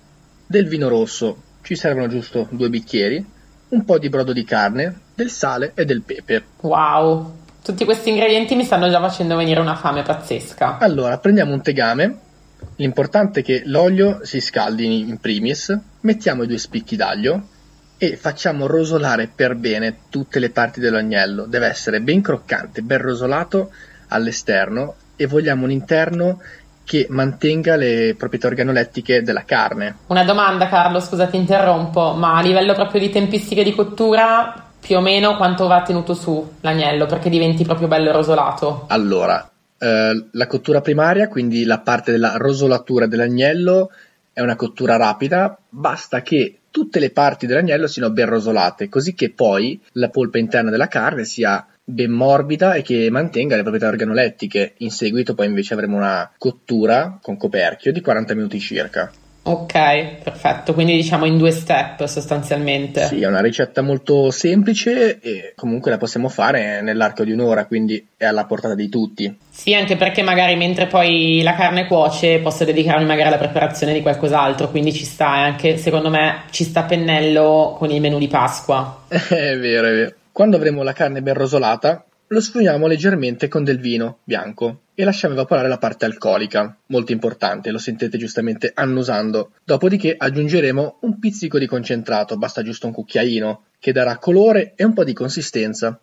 del 0.45 0.67
vino 0.67 0.87
rosso, 0.87 1.43
ci 1.61 1.75
servono 1.75 2.07
giusto 2.07 2.47
due 2.51 2.69
bicchieri, 2.69 3.23
un 3.69 3.85
po' 3.85 3.99
di 3.99 4.09
brodo 4.09 4.33
di 4.33 4.43
carne, 4.43 5.01
del 5.13 5.29
sale 5.29 5.73
e 5.75 5.85
del 5.85 6.01
pepe. 6.01 6.43
Wow, 6.61 7.33
tutti 7.63 7.85
questi 7.85 8.09
ingredienti 8.09 8.55
mi 8.55 8.63
stanno 8.63 8.89
già 8.89 8.99
facendo 8.99 9.35
venire 9.35 9.59
una 9.59 9.75
fame 9.75 10.01
pazzesca. 10.01 10.77
Allora, 10.79 11.17
prendiamo 11.19 11.53
un 11.53 11.61
tegame, 11.61 12.19
l'importante 12.77 13.41
è 13.41 13.43
che 13.43 13.61
l'olio 13.65 14.21
si 14.23 14.41
scaldi 14.41 15.07
in 15.07 15.19
primis, 15.19 15.77
mettiamo 16.01 16.43
i 16.43 16.47
due 16.47 16.57
spicchi 16.57 16.95
d'aglio, 16.95 17.47
e 18.01 18.15
facciamo 18.15 18.65
rosolare 18.65 19.29
per 19.33 19.55
bene 19.55 19.97
tutte 20.09 20.39
le 20.39 20.49
parti 20.51 20.79
dell'agnello. 20.79 21.43
Deve 21.45 21.67
essere 21.67 21.99
ben 21.99 22.21
croccante, 22.21 22.81
ben 22.81 23.01
rosolato 23.01 23.71
all'esterno 24.07 24.95
e 25.17 25.27
vogliamo 25.27 25.65
un 25.65 25.71
interno 25.71 26.39
che 26.85 27.07
mantenga 27.09 27.75
le 27.75 28.15
proprietà 28.17 28.47
organolettiche 28.47 29.21
della 29.21 29.43
carne. 29.43 29.97
Una 30.07 30.23
domanda 30.23 30.69
Carlo, 30.69 31.01
scusa 31.01 31.27
ti 31.27 31.35
interrompo, 31.35 32.13
ma 32.13 32.37
a 32.37 32.41
livello 32.41 32.73
proprio 32.73 33.01
di 33.01 33.09
tempistiche 33.09 33.65
di 33.65 33.75
cottura 33.75 34.67
più 34.79 34.95
o 34.95 35.01
meno 35.01 35.35
quanto 35.35 35.67
va 35.67 35.81
tenuto 35.81 36.13
su 36.13 36.53
l'agnello 36.61 37.05
perché 37.05 37.29
diventi 37.29 37.65
proprio 37.65 37.89
bello 37.89 38.13
rosolato? 38.13 38.85
Allora, 38.87 39.47
eh, 39.77 40.27
la 40.31 40.47
cottura 40.47 40.79
primaria, 40.79 41.27
quindi 41.27 41.65
la 41.65 41.79
parte 41.79 42.11
della 42.11 42.37
rosolatura 42.37 43.07
dell'agnello, 43.07 43.91
è 44.31 44.39
una 44.39 44.55
cottura 44.55 44.95
rapida, 44.95 45.57
basta 45.67 46.21
che 46.21 46.58
tutte 46.71 46.99
le 46.99 47.11
parti 47.11 47.45
dell'agnello 47.45 47.87
siano 47.87 48.11
ben 48.11 48.27
rosolate, 48.27 48.89
così 48.89 49.13
che 49.13 49.31
poi 49.31 49.79
la 49.93 50.09
polpa 50.09 50.37
interna 50.37 50.69
della 50.69 50.87
carne 50.87 51.25
sia 51.25 51.65
ben 51.83 52.11
morbida 52.11 52.73
e 52.73 52.81
che 52.81 53.09
mantenga 53.09 53.55
le 53.55 53.61
proprietà 53.61 53.87
organolettiche. 53.87 54.75
In 54.77 54.91
seguito 54.91 55.33
poi 55.33 55.47
invece 55.47 55.73
avremo 55.73 55.97
una 55.97 56.31
cottura 56.37 57.17
con 57.21 57.37
coperchio 57.37 57.91
di 57.91 58.01
40 58.01 58.35
minuti 58.35 58.59
circa. 58.59 59.11
Ok, 59.49 59.73
perfetto, 60.21 60.75
quindi 60.75 60.95
diciamo 60.95 61.25
in 61.25 61.39
due 61.39 61.49
step 61.49 62.05
sostanzialmente. 62.05 63.07
Sì, 63.07 63.21
è 63.21 63.25
una 63.25 63.41
ricetta 63.41 63.81
molto 63.81 64.29
semplice 64.29 65.19
e 65.19 65.53
comunque 65.55 65.89
la 65.89 65.97
possiamo 65.97 66.29
fare 66.29 66.81
nell'arco 66.83 67.23
di 67.23 67.31
un'ora, 67.31 67.65
quindi 67.65 68.09
è 68.15 68.25
alla 68.25 68.45
portata 68.45 68.75
di 68.75 68.89
tutti. 68.89 69.35
Sì, 69.49 69.73
anche 69.73 69.95
perché 69.95 70.21
magari 70.21 70.55
mentre 70.55 70.85
poi 70.85 71.41
la 71.41 71.55
carne 71.55 71.87
cuoce 71.87 72.37
posso 72.37 72.63
dedicarmi 72.63 73.05
magari 73.05 73.29
alla 73.29 73.39
preparazione 73.39 73.93
di 73.93 74.03
qualcos'altro, 74.03 74.69
quindi 74.69 74.93
ci 74.93 75.03
sta 75.03 75.29
anche 75.29 75.77
secondo 75.77 76.11
me 76.11 76.43
ci 76.51 76.63
sta 76.63 76.83
pennello 76.83 77.75
con 77.75 77.89
il 77.89 78.01
menù 78.01 78.19
di 78.19 78.27
Pasqua. 78.27 79.05
è 79.09 79.57
vero, 79.57 79.87
è 79.87 79.91
vero. 79.91 80.13
Quando 80.31 80.57
avremo 80.57 80.83
la 80.83 80.93
carne 80.93 81.23
ben 81.23 81.33
rosolata, 81.33 82.05
lo 82.31 82.41
sfugniamo 82.41 82.85
leggermente 82.85 83.47
con 83.47 83.63
del 83.63 83.79
vino 83.79 84.19
bianco 84.23 84.81
e 84.93 85.03
lasciamo 85.03 85.33
evaporare 85.33 85.67
la 85.67 85.79
parte 85.79 86.05
alcolica, 86.05 86.77
molto 86.87 87.11
importante, 87.11 87.71
lo 87.71 87.79
sentite 87.79 88.17
giustamente 88.19 88.71
annusando. 88.73 89.53
Dopodiché 89.63 90.15
aggiungeremo 90.15 90.99
un 91.01 91.17
pizzico 91.17 91.57
di 91.57 91.65
concentrato, 91.65 92.37
basta 92.37 92.61
giusto 92.61 92.85
un 92.85 92.93
cucchiaino, 92.93 93.63
che 93.79 93.91
darà 93.91 94.17
colore 94.17 94.73
e 94.75 94.83
un 94.83 94.93
po' 94.93 95.03
di 95.03 95.13
consistenza. 95.13 95.99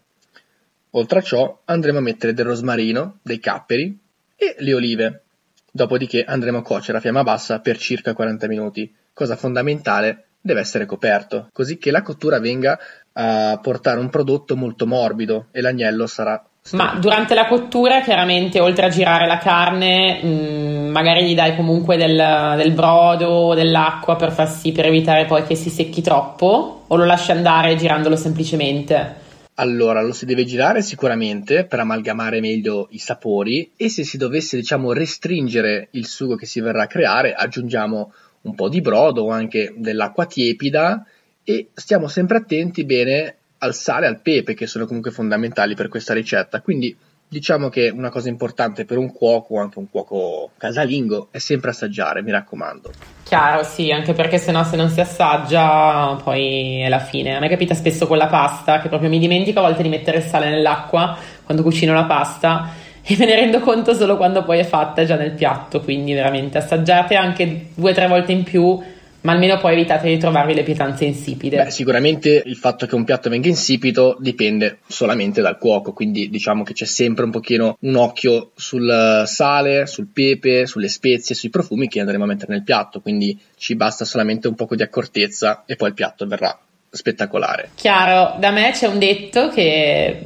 Oltre 0.91 1.19
a 1.19 1.23
ciò 1.23 1.61
andremo 1.65 1.99
a 1.99 2.03
mettere 2.03 2.33
del 2.33 2.47
rosmarino, 2.47 3.19
dei 3.23 3.39
capperi 3.39 3.97
e 4.35 4.57
le 4.59 4.75
olive. 4.75 5.23
Dopodiché 5.71 6.25
andremo 6.25 6.59
a 6.59 6.63
cuocere 6.63 6.99
a 6.99 7.03
fiamma 7.03 7.23
bassa 7.23 7.61
per 7.61 7.77
circa 7.77 8.15
40 8.15 8.49
minuti. 8.49 8.93
Cosa 9.13 9.37
fondamentale, 9.37 10.26
deve 10.47 10.61
essere 10.61 10.87
coperto, 10.87 11.49
così 11.53 11.77
che 11.77 11.91
la 11.91 12.03
cottura 12.03 12.41
venga 12.41 12.79
a 13.13 13.59
portare 13.61 14.01
un 14.01 14.09
prodotto 14.09 14.57
molto 14.57 14.87
morbido 14.87 15.49
e 15.51 15.61
l'agnello 15.61 16.07
sarà 16.07 16.43
ma 16.73 16.97
durante 17.01 17.35
la 17.35 17.47
cottura, 17.47 18.01
chiaramente, 18.01 18.59
oltre 18.59 18.87
a 18.87 18.89
girare 18.89 19.29
la 19.29 19.39
carne, 19.39 20.21
mh, 20.21 20.27
mm, 20.27 20.91
magari 20.91 21.25
gli 21.25 21.35
dai 21.35 21.55
comunque 21.55 21.97
del, 21.97 22.55
del 22.57 22.73
brodo, 22.73 23.55
dell'acqua 23.55 24.17
per 24.17 24.33
far 24.33 24.49
sì, 24.49 24.73
per 24.73 24.87
evitare 24.87 25.27
poi 25.27 25.45
che 25.45 25.55
si 25.55 25.71
secchi 25.71 26.03
troppo, 26.03 26.83
o 26.89 26.97
lo 26.97 27.05
lasci 27.05 27.31
andare 27.31 27.77
girandolo 27.77 28.17
semplicemente? 28.17 29.25
Allora, 29.59 30.03
lo 30.03 30.13
si 30.13 30.27
deve 30.27 30.45
girare 30.45 30.83
sicuramente 30.83 31.65
per 31.65 31.79
amalgamare 31.79 32.41
meglio 32.41 32.89
i 32.91 32.99
sapori 32.99 33.73
e 33.77 33.89
se 33.89 34.05
si 34.05 34.19
dovesse, 34.19 34.57
diciamo, 34.57 34.93
restringere 34.93 35.89
il 35.93 36.07
sugo 36.07 36.35
che 36.35 36.47
si 36.47 36.61
verrà 36.61 36.83
a 36.83 36.87
creare, 36.89 37.33
aggiungiamo 37.33 38.13
un 38.47 38.55
po' 38.55 38.69
di 38.69 38.81
brodo 38.81 39.25
o 39.25 39.31
anche 39.31 39.75
dell'acqua 39.77 40.27
tiepida 40.27 41.05
e 41.45 41.69
stiamo 41.75 42.09
sempre 42.09 42.39
attenti 42.39 42.85
bene 42.85 43.37
al 43.59 43.75
sale 43.75 44.07
e 44.07 44.09
al 44.09 44.21
pepe 44.21 44.55
che 44.55 44.67
sono 44.67 44.87
comunque 44.87 45.11
fondamentali 45.11 45.75
per 45.75 45.89
questa 45.89 46.15
ricetta. 46.15 46.61
Quindi 46.61 46.97
diciamo 47.29 47.69
che 47.69 47.91
una 47.91 48.09
cosa 48.09 48.29
importante 48.29 48.85
per 48.85 48.99
un 48.99 49.13
cuoco, 49.13 49.59
anche 49.59 49.79
un 49.79 49.91
cuoco 49.91 50.51
casalingo, 50.57 51.29
è 51.31 51.39
sempre 51.39 51.71
assaggiare, 51.71 52.23
mi 52.23 52.31
raccomando. 52.31 52.93
Chiaro, 53.25 53.65
sì, 53.65 53.91
anche 53.91 54.13
perché 54.13 54.39
sennò 54.39 54.63
se 54.63 54.77
non 54.77 54.89
si 54.89 55.01
assaggia 55.01 56.21
poi 56.23 56.83
è 56.83 56.89
la 56.89 57.01
fine. 57.01 57.37
A 57.37 57.41
me 57.41 57.49
capita 57.49 57.75
spesso 57.75 58.07
con 58.07 58.17
la 58.17 58.29
pasta 58.29 58.81
che 58.81 58.89
proprio 58.89 59.11
mi 59.11 59.19
dimentico 59.19 59.59
a 59.59 59.63
volte 59.63 59.83
di 59.83 59.89
mettere 59.89 60.19
il 60.19 60.25
sale 60.25 60.49
nell'acqua 60.49 61.19
quando 61.43 61.63
cucino 61.63 61.93
la 61.93 62.05
pasta 62.05 62.85
e 63.09 63.17
me 63.19 63.27
ne 63.27 63.37
rendo 63.37 63.61
conto 63.61 63.95
solo 63.95 64.17
quando 64.17 64.43
poi 64.43 64.59
è 64.59 64.65
fatta 64.65 65.05
già 65.05 65.17
nel 65.17 65.33
piatto, 65.33 65.81
quindi 65.81 66.13
veramente 66.13 66.59
assaggiate 66.59 67.15
anche 67.15 67.69
due 67.75 67.93
o 67.93 67.95
tre 67.95 68.09
volte 68.09 68.33
in 68.33 68.43
più 68.43 68.81
ma 69.27 69.33
almeno 69.33 69.59
poi 69.59 69.73
evitate 69.73 70.09
di 70.09 70.19
trovarvi 70.19 70.55
le 70.55 70.63
pietanze 70.63 71.05
insipide. 71.05 71.65
Beh, 71.65 71.71
sicuramente 71.71 72.45
il 72.47 72.55
fatto 72.55 72.87
che 72.87 72.95
un 72.95 73.03
piatto 73.03 73.29
venga 73.29 73.49
insipido 73.49 74.17
dipende 74.21 74.79
solamente 74.87 75.43
dal 75.43 75.59
cuoco, 75.59 75.93
quindi 75.93 76.31
diciamo 76.31 76.63
che 76.63 76.73
c'è 76.73 76.85
sempre 76.85 77.25
un 77.25 77.33
pochino 77.33 77.77
un 77.81 77.97
occhio 77.97 78.53
sul 78.55 79.25
sale, 79.27 79.87
sul 79.87 80.07
pepe, 80.13 80.67
sulle 80.67 80.89
spezie, 80.89 81.35
sui 81.35 81.51
profumi 81.51 81.89
che 81.89 81.99
andremo 81.99 82.23
a 82.23 82.29
mettere 82.29 82.53
nel 82.53 82.63
piatto, 82.63 83.01
quindi 83.01 83.37
ci 83.57 83.75
basta 83.75 84.05
solamente 84.05 84.47
un 84.47 84.55
poco 84.55 84.77
di 84.77 84.85
accortezza 84.85 85.65
e 85.67 85.75
poi 85.75 85.89
il 85.89 85.95
piatto 85.95 86.25
verrà 86.25 86.57
spettacolare. 86.89 87.71
Chiaro, 87.75 88.39
da 88.39 88.53
me 88.53 88.71
c'è 88.71 88.87
un 88.87 89.01
detto 89.01 89.49
che 89.49 90.21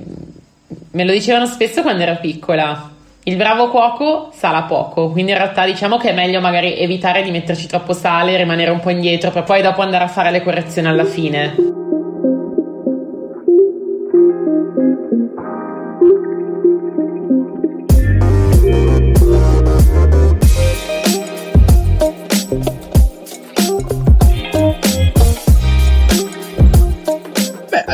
me 0.92 1.04
lo 1.04 1.12
dicevano 1.12 1.46
spesso 1.46 1.82
quando 1.82 2.02
ero 2.02 2.18
piccola 2.20 2.90
il 3.24 3.36
bravo 3.36 3.68
cuoco 3.68 4.30
sala 4.32 4.62
poco, 4.62 5.10
quindi 5.10 5.32
in 5.32 5.36
realtà 5.36 5.66
diciamo 5.66 5.98
che 5.98 6.10
è 6.10 6.14
meglio 6.14 6.40
magari 6.40 6.78
evitare 6.78 7.22
di 7.22 7.30
metterci 7.30 7.66
troppo 7.66 7.92
sale, 7.92 8.36
rimanere 8.36 8.70
un 8.70 8.80
po' 8.80 8.90
indietro 8.90 9.30
per 9.30 9.42
poi 9.42 9.60
dopo 9.60 9.82
andare 9.82 10.04
a 10.04 10.08
fare 10.08 10.30
le 10.30 10.42
correzioni 10.42 10.88
alla 10.88 11.04
fine. 11.04 11.99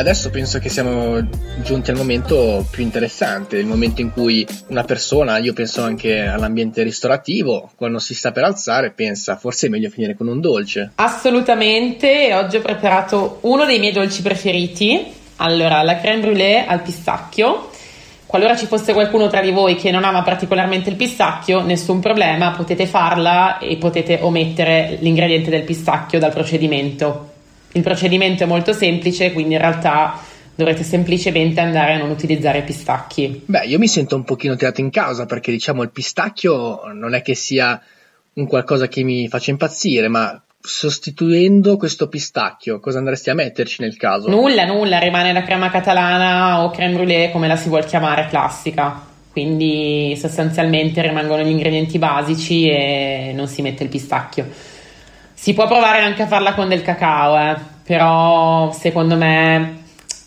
Adesso 0.07 0.29
penso 0.29 0.59
che 0.59 0.69
siamo 0.69 1.19
giunti 1.61 1.91
al 1.91 1.97
momento 1.97 2.65
più 2.71 2.81
interessante, 2.81 3.57
il 3.57 3.65
momento 3.65 3.99
in 3.99 4.11
cui 4.11 4.47
una 4.67 4.85
persona, 4.85 5.37
io 5.37 5.51
penso 5.51 5.83
anche 5.83 6.21
all'ambiente 6.21 6.81
ristorativo, 6.81 7.71
quando 7.75 7.99
si 7.99 8.15
sta 8.15 8.31
per 8.31 8.45
alzare 8.45 8.91
pensa 8.91 9.35
forse 9.35 9.67
è 9.67 9.69
meglio 9.69 9.89
finire 9.89 10.15
con 10.15 10.27
un 10.27 10.39
dolce. 10.39 10.91
Assolutamente, 10.95 12.33
oggi 12.33 12.55
ho 12.55 12.61
preparato 12.61 13.39
uno 13.41 13.65
dei 13.65 13.79
miei 13.79 13.91
dolci 13.91 14.21
preferiti, 14.21 15.11
allora 15.37 15.81
la 15.83 15.99
crème 15.99 16.21
brûlée 16.21 16.65
al 16.65 16.81
pistacchio. 16.81 17.71
Qualora 18.25 18.55
ci 18.55 18.65
fosse 18.65 18.93
qualcuno 18.93 19.27
tra 19.27 19.41
di 19.41 19.51
voi 19.51 19.75
che 19.75 19.91
non 19.91 20.05
ama 20.05 20.21
particolarmente 20.21 20.89
il 20.89 20.95
pistacchio, 20.95 21.61
nessun 21.61 21.99
problema, 21.99 22.51
potete 22.51 22.85
farla 22.85 23.57
e 23.57 23.75
potete 23.75 24.19
omettere 24.21 24.97
l'ingrediente 25.01 25.49
del 25.49 25.63
pistacchio 25.63 26.17
dal 26.17 26.31
procedimento. 26.31 27.35
Il 27.77 27.83
procedimento 27.83 28.41
è 28.41 28.47
molto 28.47 28.73
semplice, 28.73 29.31
quindi 29.31 29.53
in 29.53 29.59
realtà 29.59 30.19
dovrete 30.55 30.81
semplicemente 30.81 31.59
andare 31.59 31.93
a 31.93 31.97
non 31.99 32.09
utilizzare 32.09 32.63
pistacchi. 32.63 33.43
Beh, 33.45 33.65
io 33.65 33.77
mi 33.77 33.87
sento 33.87 34.15
un 34.15 34.23
pochino 34.23 34.55
tirato 34.55 34.81
in 34.81 34.89
causa 34.89 35.27
perché 35.27 35.51
diciamo 35.51 35.83
il 35.83 35.91
pistacchio 35.91 36.81
non 36.91 37.13
è 37.13 37.21
che 37.21 37.35
sia 37.35 37.79
un 38.33 38.47
qualcosa 38.47 38.87
che 38.87 39.03
mi 39.03 39.27
faccia 39.27 39.51
impazzire, 39.51 40.07
ma 40.07 40.41
sostituendo 40.59 41.77
questo 41.77 42.07
pistacchio, 42.07 42.79
cosa 42.79 42.97
andresti 42.97 43.29
a 43.29 43.35
metterci 43.35 43.83
nel 43.83 43.95
caso? 43.95 44.27
Nulla, 44.27 44.65
nulla, 44.65 44.97
rimane 44.97 45.31
la 45.31 45.43
crema 45.43 45.69
catalana 45.69 46.63
o 46.63 46.71
creme 46.71 46.95
brûlée 46.95 47.31
come 47.31 47.47
la 47.47 47.55
si 47.55 47.69
vuol 47.69 47.85
chiamare 47.85 48.25
classica. 48.27 49.05
Quindi 49.31 50.17
sostanzialmente 50.19 51.03
rimangono 51.03 51.43
gli 51.43 51.51
ingredienti 51.51 51.99
basici 51.99 52.67
e 52.67 53.33
non 53.35 53.47
si 53.47 53.61
mette 53.61 53.83
il 53.83 53.89
pistacchio. 53.89 54.49
Si 55.39 55.53
può 55.53 55.67
provare 55.67 56.01
anche 56.01 56.23
a 56.23 56.27
farla 56.27 56.55
con 56.55 56.67
del 56.67 56.81
cacao, 56.81 57.37
eh, 57.37 57.55
però 57.83 58.71
secondo 58.71 59.15
me 59.15 59.83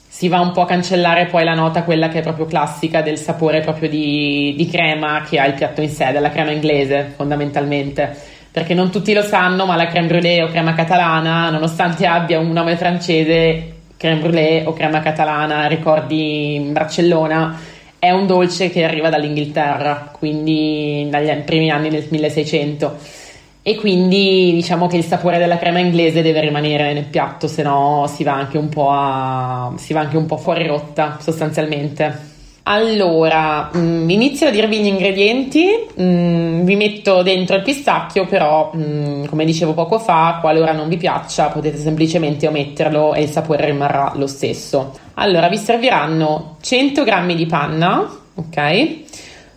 si 0.09 0.29
va 0.29 0.39
un 0.39 0.53
po' 0.53 0.63
a 0.63 0.67
cancellare 0.67 1.27
poi 1.27 1.43
la 1.45 1.53
nota, 1.53 1.83
quella 1.83 2.09
che 2.09 2.21
è 2.21 2.23
proprio 2.23 2.47
classica 2.47 3.03
del 3.03 3.19
sapore 3.19 3.61
proprio 3.61 3.89
di, 3.89 4.55
di 4.57 4.69
crema 4.69 5.23
che 5.29 5.41
ha 5.41 5.47
il 5.47 5.55
piatto 5.55 5.83
in 5.83 5.91
sé, 5.91 6.13
della 6.13 6.31
crema 6.31 6.53
inglese 6.53 7.13
fondamentalmente. 7.17 8.17
Perché 8.53 8.73
non 8.73 8.91
tutti 8.91 9.13
lo 9.13 9.23
sanno, 9.23 9.67
ma 9.67 9.75
la 9.75 9.89
creme 9.89 10.07
brûlée 10.07 10.43
o 10.43 10.49
crema 10.49 10.75
catalana, 10.75 11.51
nonostante 11.51 12.07
abbia 12.07 12.39
un 12.39 12.53
nome 12.53 12.77
francese, 12.77 13.73
creme 13.97 14.21
brûlée 14.21 14.65
o 14.65 14.73
crema 14.73 15.01
catalana, 15.01 15.67
ricordi 15.67 16.69
Barcellona, 16.71 17.59
è 17.99 18.11
un 18.11 18.27
dolce 18.27 18.71
che 18.71 18.85
arriva 18.85 19.11
dall'Inghilterra, 19.11 20.13
quindi 20.13 21.09
dagli 21.11 21.35
primi 21.43 21.69
anni 21.71 21.91
del 21.91 22.07
1600 22.09 23.19
e 23.63 23.77
quindi 23.77 24.53
diciamo 24.55 24.87
che 24.87 24.97
il 24.97 25.05
sapore 25.05 25.39
della 25.39 25.59
crema 25.59 25.79
inglese 25.81 26.23
deve 26.23 26.41
rimanere 26.41 26.93
nel 26.93 27.05
piatto, 27.05 27.47
se 27.47 27.63
no 27.63 28.11
si 28.13 28.25
va 28.25 28.33
anche 28.33 28.57
un 28.57 28.69
po', 28.69 28.91
a, 28.91 29.67
anche 29.67 30.17
un 30.17 30.27
po 30.27 30.37
fuori 30.37 30.67
rotta 30.67 31.19
sostanzialmente. 31.21 32.29
Allora, 32.65 33.71
mh, 33.73 33.79
mm, 33.79 34.11
inizio 34.11 34.47
a 34.49 34.51
dirvi 34.51 34.81
gli 34.81 34.87
ingredienti, 34.87 35.67
mh, 35.95 36.03
mm, 36.03 36.65
vi 36.65 36.77
metto 36.77 37.23
dentro 37.23 37.57
il 37.57 37.63
pistacchio, 37.63 38.27
però 38.27 38.71
mh, 38.73 38.81
mm, 38.81 39.25
come 39.25 39.45
dicevo 39.45 39.75
poco 39.75 39.99
fa, 39.99 40.39
qualora 40.41 40.73
non 40.73 40.89
vi 40.89 40.97
piaccia 40.97 41.49
potete 41.49 41.79
semplicemente 41.79 42.47
ometterlo 42.47 43.15
e 43.15 43.23
il 43.23 43.29
sapore 43.29 43.65
rimarrà 43.67 44.13
lo 44.15 44.27
stesso. 44.27 44.93
Allora, 45.15 45.49
vi 45.49 45.57
serviranno 45.57 46.57
100 46.61 47.03
g 47.05 47.35
di 47.35 47.47
panna, 47.47 48.09
ok? 48.35 48.99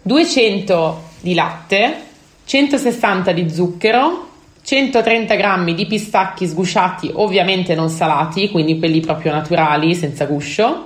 200 0.01 1.01
di 1.21 1.33
latte, 1.33 1.95
160 2.45 3.31
di 3.31 3.49
zucchero, 3.49 4.27
130 4.63 5.35
g 5.35 5.73
di 5.73 5.85
pistacchi 5.85 6.47
sgusciati, 6.47 7.11
ovviamente 7.13 7.75
non 7.75 7.89
salati, 7.89 8.49
quindi 8.49 8.79
quelli 8.79 8.99
proprio 8.99 9.31
naturali, 9.31 9.93
senza 9.95 10.25
guscio. 10.25 10.85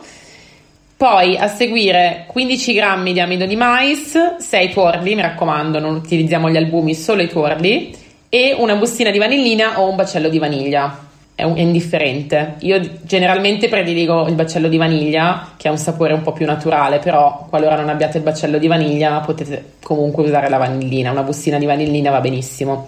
Poi 0.96 1.38
a 1.38 1.48
seguire 1.48 2.26
15 2.28 2.74
g 2.74 3.12
di 3.12 3.20
amido 3.20 3.46
di 3.46 3.56
mais, 3.56 4.38
6 4.38 4.70
tuorli, 4.72 5.16
mi 5.16 5.22
raccomando, 5.22 5.80
non 5.80 5.96
utilizziamo 5.96 6.50
gli 6.50 6.58
albumi, 6.58 6.96
solo 6.96 7.22
i 7.22 7.28
tuorli, 7.28 7.96
e 8.30 8.56
una 8.58 8.76
bustina 8.76 9.12
di 9.12 9.18
vanillina 9.18 9.80
o 9.80 9.90
un 9.90 9.96
baccello 9.96 10.30
di 10.30 10.40
vaniglia 10.40 11.07
è, 11.38 11.44
un, 11.44 11.56
è, 11.56 11.60
indifferente. 11.60 12.56
Io 12.62 12.82
generalmente 13.04 13.70
prediligo 13.70 14.28
il 14.28 14.34
baccello 14.34 14.68
di 14.68 14.78
vaniglia, 14.78 15.52
che 15.56 15.68
ha 15.68 15.72
un 15.72 15.78
sapore 15.78 16.14
un 16.14 16.24
po' 16.24 16.32
più 16.32 16.48
naturale, 16.48 16.98
però 16.98 17.46
qualora 17.48 17.76
non 17.76 17.90
abbiate 17.90 18.18
il 18.18 18.24
baccello 18.24 18.58
di 18.58 18.66
vaniglia 18.66 19.20
potete 19.20 19.74
comunque 19.84 20.24
usare 20.24 20.50
la 20.50 20.58
vanillina, 20.58 21.12
una 21.12 21.22
bustina 21.22 21.60
di 21.60 21.68
vanillina 21.68 22.10
va 22.10 22.22
benissimo. 22.22 22.88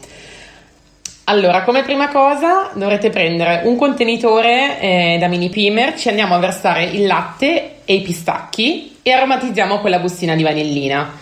Allora, 1.26 1.62
come 1.62 1.84
prima 1.84 2.10
cosa 2.10 2.72
dovrete 2.74 3.12
prendere 3.12 3.62
un 3.66 3.78
contenitore 3.78 4.80
eh, 4.80 5.18
da 5.20 5.28
mini 5.28 5.50
primer, 5.50 5.94
ci 5.94 6.10
andiamo 6.10 6.34
a 6.34 6.40
versare 6.40 6.86
il 6.86 7.06
latte 7.06 7.82
e 7.86 7.94
i 7.94 8.02
pistacchi 8.02 8.98
e 9.04 9.12
aromatizziamo 9.12 9.78
quella 9.78 10.00
bustina 10.00 10.34
di 10.34 10.42
vanillina. 10.42 11.18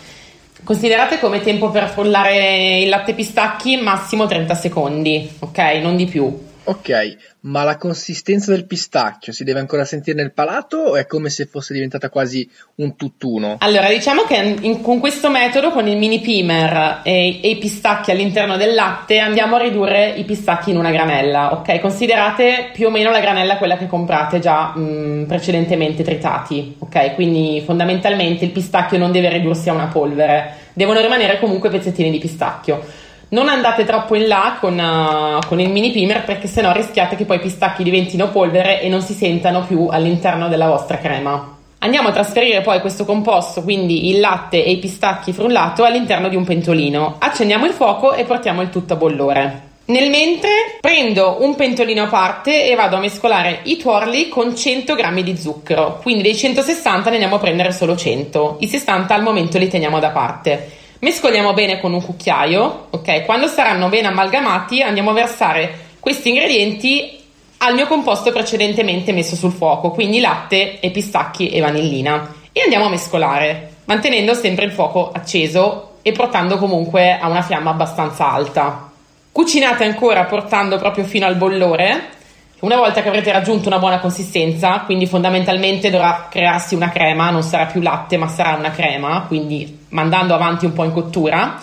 Considerate 0.63 1.19
come 1.19 1.41
tempo 1.41 1.71
per 1.71 1.89
frullare 1.89 2.79
il 2.79 2.87
latte 2.87 3.13
pistacchi 3.13 3.75
massimo 3.75 4.27
30 4.27 4.55
secondi, 4.55 5.29
ok? 5.39 5.57
Non 5.81 5.97
di 5.97 6.05
più. 6.05 6.45
Ok, 6.69 7.15
ma 7.41 7.63
la 7.63 7.77
consistenza 7.77 8.51
del 8.51 8.65
pistacchio 8.65 9.31
si 9.31 9.45
deve 9.45 9.59
ancora 9.59 9.85
sentire 9.85 10.17
nel 10.17 10.33
palato 10.33 10.77
o 10.77 10.95
è 10.97 11.05
come 11.05 11.29
se 11.29 11.45
fosse 11.45 11.73
diventata 11.73 12.09
quasi 12.09 12.49
un 12.75 12.97
tutt'uno? 12.97 13.55
Allora, 13.59 13.87
diciamo 13.87 14.23
che 14.23 14.57
in, 14.59 14.81
con 14.81 14.99
questo 14.99 15.29
metodo, 15.29 15.71
con 15.71 15.87
il 15.87 15.95
mini 15.95 16.19
pimer 16.19 16.99
e, 17.03 17.39
e, 17.41 17.49
i 17.51 17.57
pistacchi 17.57 18.11
all'interno 18.11 18.57
del 18.57 18.73
latte, 18.73 19.19
andiamo 19.19 19.55
a 19.55 19.59
ridurre 19.59 20.09
i 20.09 20.25
pistacchi 20.25 20.71
in 20.71 20.77
una 20.77 20.91
granella, 20.91 21.53
ok? 21.53 21.79
Considerate 21.79 22.71
più 22.73 22.87
o 22.87 22.91
meno 22.91 23.11
la 23.11 23.21
granella 23.21 23.57
quella 23.57 23.77
che 23.77 23.87
comprate 23.87 24.39
già 24.39 24.75
mh, 24.75 25.23
precedentemente 25.25 26.03
tritati, 26.03 26.75
ok? 26.79 27.15
Quindi 27.15 27.61
fondamentalmente 27.65 28.43
il 28.43 28.51
pistacchio 28.51 28.97
non 28.97 29.13
deve 29.13 29.29
ridursi 29.29 29.69
a 29.69 29.73
una 29.73 29.87
polvere, 29.87 30.55
devono 30.73 30.99
rimanere 30.99 31.39
comunque 31.39 31.69
pezzettini 31.69 32.11
di 32.11 32.19
pistacchio. 32.19 33.05
Non 33.29 33.49
andate 33.49 33.83
troppo 33.83 34.15
in 34.15 34.27
là 34.27 34.57
con, 34.57 34.77
uh, 34.77 35.45
con 35.47 35.59
il 35.59 35.69
mini 35.69 35.91
primer 35.91 36.23
perché 36.23 36.47
sennò 36.47 36.71
rischiate 36.71 37.17
che 37.17 37.25
poi 37.25 37.37
i 37.37 37.41
pistacchi 37.41 37.83
diventino 37.83 38.29
polvere 38.29 38.81
e 38.81 38.87
non 38.87 39.01
si 39.01 39.13
sentano 39.13 39.65
più 39.65 39.87
all'interno 39.91 40.47
della 40.47 40.67
vostra 40.67 40.97
crema. 40.97 41.55
Andiamo 41.79 42.07
a 42.07 42.13
trasferire 42.13 42.61
poi 42.61 42.79
questo 42.79 43.03
composto, 43.03 43.63
quindi 43.63 44.09
il 44.09 44.21
latte 44.21 44.63
e 44.63 44.71
i 44.71 44.77
pistacchi 44.77 45.33
frullato, 45.33 45.83
all'interno 45.83 46.29
di 46.29 46.37
un 46.37 46.45
pentolino. 46.45 47.17
Accendiamo 47.19 47.65
il 47.65 47.73
fuoco 47.73 48.13
e 48.13 48.23
portiamo 48.23 48.61
il 48.61 48.69
tutto 48.69 48.93
a 48.93 48.95
bollore. 48.95 49.61
Nel 49.87 50.09
mentre 50.09 50.77
prendo 50.81 51.37
un 51.41 51.55
pentolino 51.55 52.03
a 52.03 52.07
parte 52.07 52.65
e 52.65 52.75
vado 52.75 52.95
a 52.95 52.99
mescolare 52.99 53.59
i 53.63 53.77
tuorli 53.77 54.27
con 54.27 54.55
100 54.55 54.95
g 54.95 55.21
di 55.21 55.37
zucchero, 55.37 55.99
quindi 56.01 56.23
dei 56.23 56.35
160 56.35 57.09
ne 57.09 57.15
andiamo 57.15 57.35
a 57.35 57.39
prendere 57.39 57.71
solo 57.71 57.95
100, 57.95 58.57
i 58.61 58.67
60 58.67 59.13
al 59.13 59.21
momento 59.21 59.57
li 59.57 59.67
teniamo 59.67 59.99
da 59.99 60.09
parte. 60.09 60.85
Mescoliamo 60.99 61.53
bene 61.53 61.79
con 61.79 61.93
un 61.93 62.03
cucchiaio, 62.03 62.87
ok? 62.89 63.23
Quando 63.25 63.47
saranno 63.47 63.87
ben 63.87 64.05
amalgamati 64.05 64.81
andiamo 64.81 65.11
a 65.11 65.13
versare 65.13 65.85
questi 65.99 66.29
ingredienti 66.29 67.19
al 67.57 67.75
mio 67.75 67.85
composto 67.85 68.31
precedentemente 68.31 69.11
messo 69.11 69.35
sul 69.35 69.51
fuoco, 69.51 69.91
quindi 69.91 70.19
latte 70.19 70.79
e 70.79 70.89
pistacchi 70.89 71.49
e 71.49 71.59
vanillina 71.59 72.33
e 72.51 72.61
andiamo 72.61 72.85
a 72.85 72.89
mescolare, 72.89 73.75
mantenendo 73.85 74.33
sempre 74.33 74.65
il 74.65 74.71
fuoco 74.71 75.11
acceso 75.11 75.97
e 76.01 76.11
portando 76.13 76.57
comunque 76.57 77.15
a 77.19 77.27
una 77.27 77.43
fiamma 77.43 77.69
abbastanza 77.69 78.31
alta. 78.31 78.89
Cucinate 79.31 79.83
ancora 79.83 80.23
portando 80.23 80.77
proprio 80.77 81.03
fino 81.03 81.27
al 81.27 81.35
bollore 81.35 82.15
una 82.59 82.75
volta 82.75 83.01
che 83.03 83.09
avrete 83.09 83.31
raggiunto 83.31 83.67
una 83.67 83.77
buona 83.77 83.99
consistenza, 83.99 84.79
quindi 84.79 85.05
fondamentalmente 85.05 85.91
dovrà 85.91 86.27
crearsi 86.29 86.73
una 86.73 86.89
crema, 86.89 87.29
non 87.29 87.43
sarà 87.43 87.65
più 87.65 87.81
latte 87.81 88.17
ma 88.17 88.27
sarà 88.27 88.55
una 88.55 88.71
crema, 88.71 89.25
quindi 89.27 89.85
mandando 89.89 90.33
avanti 90.33 90.65
un 90.65 90.73
po' 90.73 90.83
in 90.83 90.91
cottura. 90.91 91.61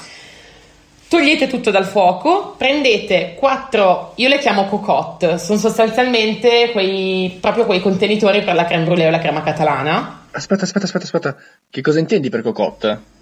Togliete 1.09 1.49
tutto 1.49 1.71
dal 1.71 1.85
fuoco, 1.85 2.55
prendete 2.57 3.35
quattro, 3.37 4.13
io 4.17 4.29
le 4.29 4.39
chiamo 4.39 4.67
cocotte, 4.67 5.39
sono 5.39 5.59
sostanzialmente 5.59 6.71
quei, 6.73 7.39
proprio 7.41 7.67
quei 7.67 7.81
contenitori 7.81 8.43
per 8.43 8.55
la 8.55 8.65
creme 8.65 8.85
brulee 8.85 9.09
o 9.09 9.11
la 9.11 9.19
crema 9.19 9.43
catalana. 9.43 10.27
Aspetta, 10.31 10.65
aspetta, 10.65 10.87
aspetta, 10.87 11.05
aspetta, 11.05 11.37
che 11.71 11.81
cosa 11.81 11.99
intendi 11.99 12.31
per 12.31 12.43
cocotte? 12.43 13.13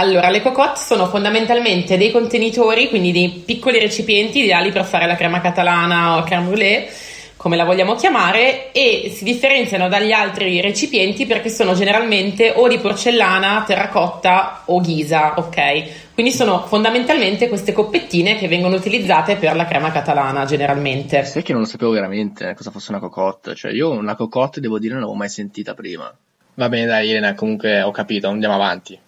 Allora, 0.00 0.30
le 0.30 0.40
cocotte 0.40 0.80
sono 0.80 1.08
fondamentalmente 1.08 1.98
dei 1.98 2.10
contenitori, 2.10 2.88
quindi 2.88 3.12
dei 3.12 3.42
piccoli 3.44 3.78
recipienti 3.78 4.38
ideali 4.38 4.72
per 4.72 4.86
fare 4.86 5.06
la 5.06 5.14
crema 5.14 5.42
catalana 5.42 6.16
o 6.16 6.22
creme 6.22 6.48
brûlée, 6.48 6.88
come 7.36 7.54
la 7.54 7.66
vogliamo 7.66 7.94
chiamare, 7.96 8.72
e 8.72 9.12
si 9.14 9.24
differenziano 9.24 9.88
dagli 9.88 10.12
altri 10.12 10.58
recipienti 10.62 11.26
perché 11.26 11.50
sono 11.50 11.74
generalmente 11.74 12.50
o 12.56 12.66
di 12.66 12.78
porcellana, 12.78 13.62
terracotta 13.66 14.62
o 14.64 14.80
ghisa, 14.80 15.34
ok? 15.36 16.14
Quindi 16.14 16.32
sono 16.32 16.64
fondamentalmente 16.66 17.48
queste 17.48 17.72
coppettine 17.72 18.38
che 18.38 18.48
vengono 18.48 18.76
utilizzate 18.76 19.36
per 19.36 19.54
la 19.54 19.66
crema 19.66 19.92
catalana 19.92 20.46
generalmente. 20.46 21.24
Sai 21.26 21.42
che 21.42 21.52
non 21.52 21.60
lo 21.60 21.68
sapevo 21.68 21.90
veramente 21.90 22.54
cosa 22.54 22.70
fosse 22.70 22.90
una 22.90 23.00
cocotte, 23.00 23.54
cioè 23.54 23.70
io 23.72 23.90
una 23.90 24.16
cocotte 24.16 24.62
devo 24.62 24.78
dire 24.78 24.92
non 24.94 25.02
l'avevo 25.02 25.18
mai 25.18 25.28
sentita 25.28 25.74
prima. 25.74 26.10
Va 26.54 26.68
bene 26.70 26.86
dai 26.86 27.10
Elena, 27.10 27.34
comunque 27.34 27.82
ho 27.82 27.90
capito, 27.90 28.28
andiamo 28.28 28.54
avanti. 28.54 28.98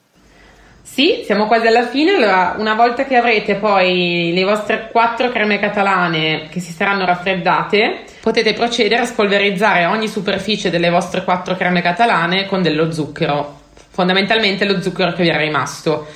Sì, 0.83 1.23
siamo 1.25 1.47
quasi 1.47 1.68
alla 1.68 1.87
fine. 1.87 2.16
Allora, 2.16 2.57
una 2.59 2.75
volta 2.75 3.05
che 3.05 3.16
avrete 3.16 3.55
poi 3.55 4.33
le 4.35 4.45
vostre 4.45 4.88
quattro 4.90 5.31
creme 5.31 5.59
catalane 5.59 6.49
che 6.51 6.61
si 6.61 6.73
saranno 6.73 7.07
raffreddate, 7.07 8.01
potete 8.21 8.53
procedere 8.53 9.03
a 9.03 9.07
spolverizzare 9.07 9.87
ogni 9.87 10.09
superficie 10.09 10.71
delle 10.71 10.90
vostre 10.90 11.25
quattro 11.25 11.57
creme 11.57 11.81
catalane 11.81 12.47
con 12.47 12.62
dello 12.62 12.92
zucchero, 12.92 13.61
fondamentalmente 13.90 14.64
lo 14.64 14.83
zucchero 14.83 15.12
che 15.12 15.23
vi 15.23 15.29
è 15.29 15.37
rimasto. 15.37 16.07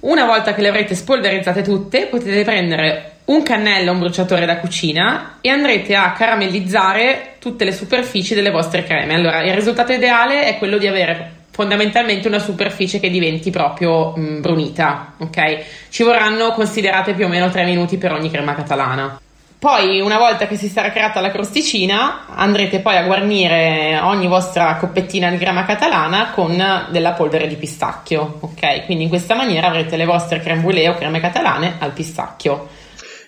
Una 0.00 0.24
volta 0.24 0.54
che 0.54 0.62
le 0.62 0.68
avrete 0.68 0.94
spolverizzate 0.94 1.62
tutte, 1.62 2.06
potete 2.06 2.44
prendere 2.44 3.12
un 3.26 3.42
cannello, 3.42 3.90
un 3.90 3.98
bruciatore 3.98 4.46
da 4.46 4.58
cucina 4.58 5.38
e 5.40 5.48
andrete 5.48 5.96
a 5.96 6.12
caramellizzare 6.12 7.34
tutte 7.40 7.64
le 7.64 7.72
superfici 7.72 8.34
delle 8.34 8.50
vostre 8.50 8.84
creme. 8.84 9.14
Allora, 9.14 9.42
il 9.42 9.52
risultato 9.52 9.92
ideale 9.92 10.44
è 10.44 10.58
quello 10.58 10.78
di 10.78 10.86
avere 10.86 11.35
fondamentalmente 11.56 12.28
una 12.28 12.38
superficie 12.38 13.00
che 13.00 13.08
diventi 13.08 13.50
proprio 13.50 14.12
mh, 14.14 14.20
mm, 14.20 14.40
brunita, 14.42 15.14
ok? 15.16 15.64
Ci 15.88 16.02
vorranno 16.02 16.52
considerate 16.52 17.14
più 17.14 17.24
o 17.24 17.28
meno 17.28 17.48
3 17.48 17.64
minuti 17.64 17.96
per 17.96 18.12
ogni 18.12 18.30
crema 18.30 18.54
catalana. 18.54 19.18
Poi, 19.58 20.02
una 20.02 20.18
volta 20.18 20.46
che 20.46 20.58
si 20.58 20.68
sarà 20.68 20.92
creata 20.92 21.22
la 21.22 21.30
crosticina, 21.30 22.26
andrete 22.28 22.80
poi 22.80 22.98
a 22.98 23.04
guarnire 23.04 23.98
ogni 24.02 24.26
vostra 24.26 24.76
coppettina 24.76 25.30
di 25.30 25.38
crema 25.38 25.64
catalana 25.64 26.32
con 26.32 26.62
della 26.90 27.12
polvere 27.12 27.46
di 27.48 27.56
pistacchio, 27.56 28.36
ok? 28.40 28.84
Quindi 28.84 29.04
in 29.04 29.08
questa 29.08 29.34
maniera 29.34 29.68
avrete 29.68 29.96
le 29.96 30.04
vostre 30.04 30.40
creme 30.40 30.60
brûlée 30.60 30.90
o 30.90 30.94
creme 30.94 31.20
catalane 31.20 31.76
al 31.78 31.92
pistacchio. 31.92 32.68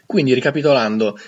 Quindi, 0.04 0.34
ricapitolando, 0.34 1.18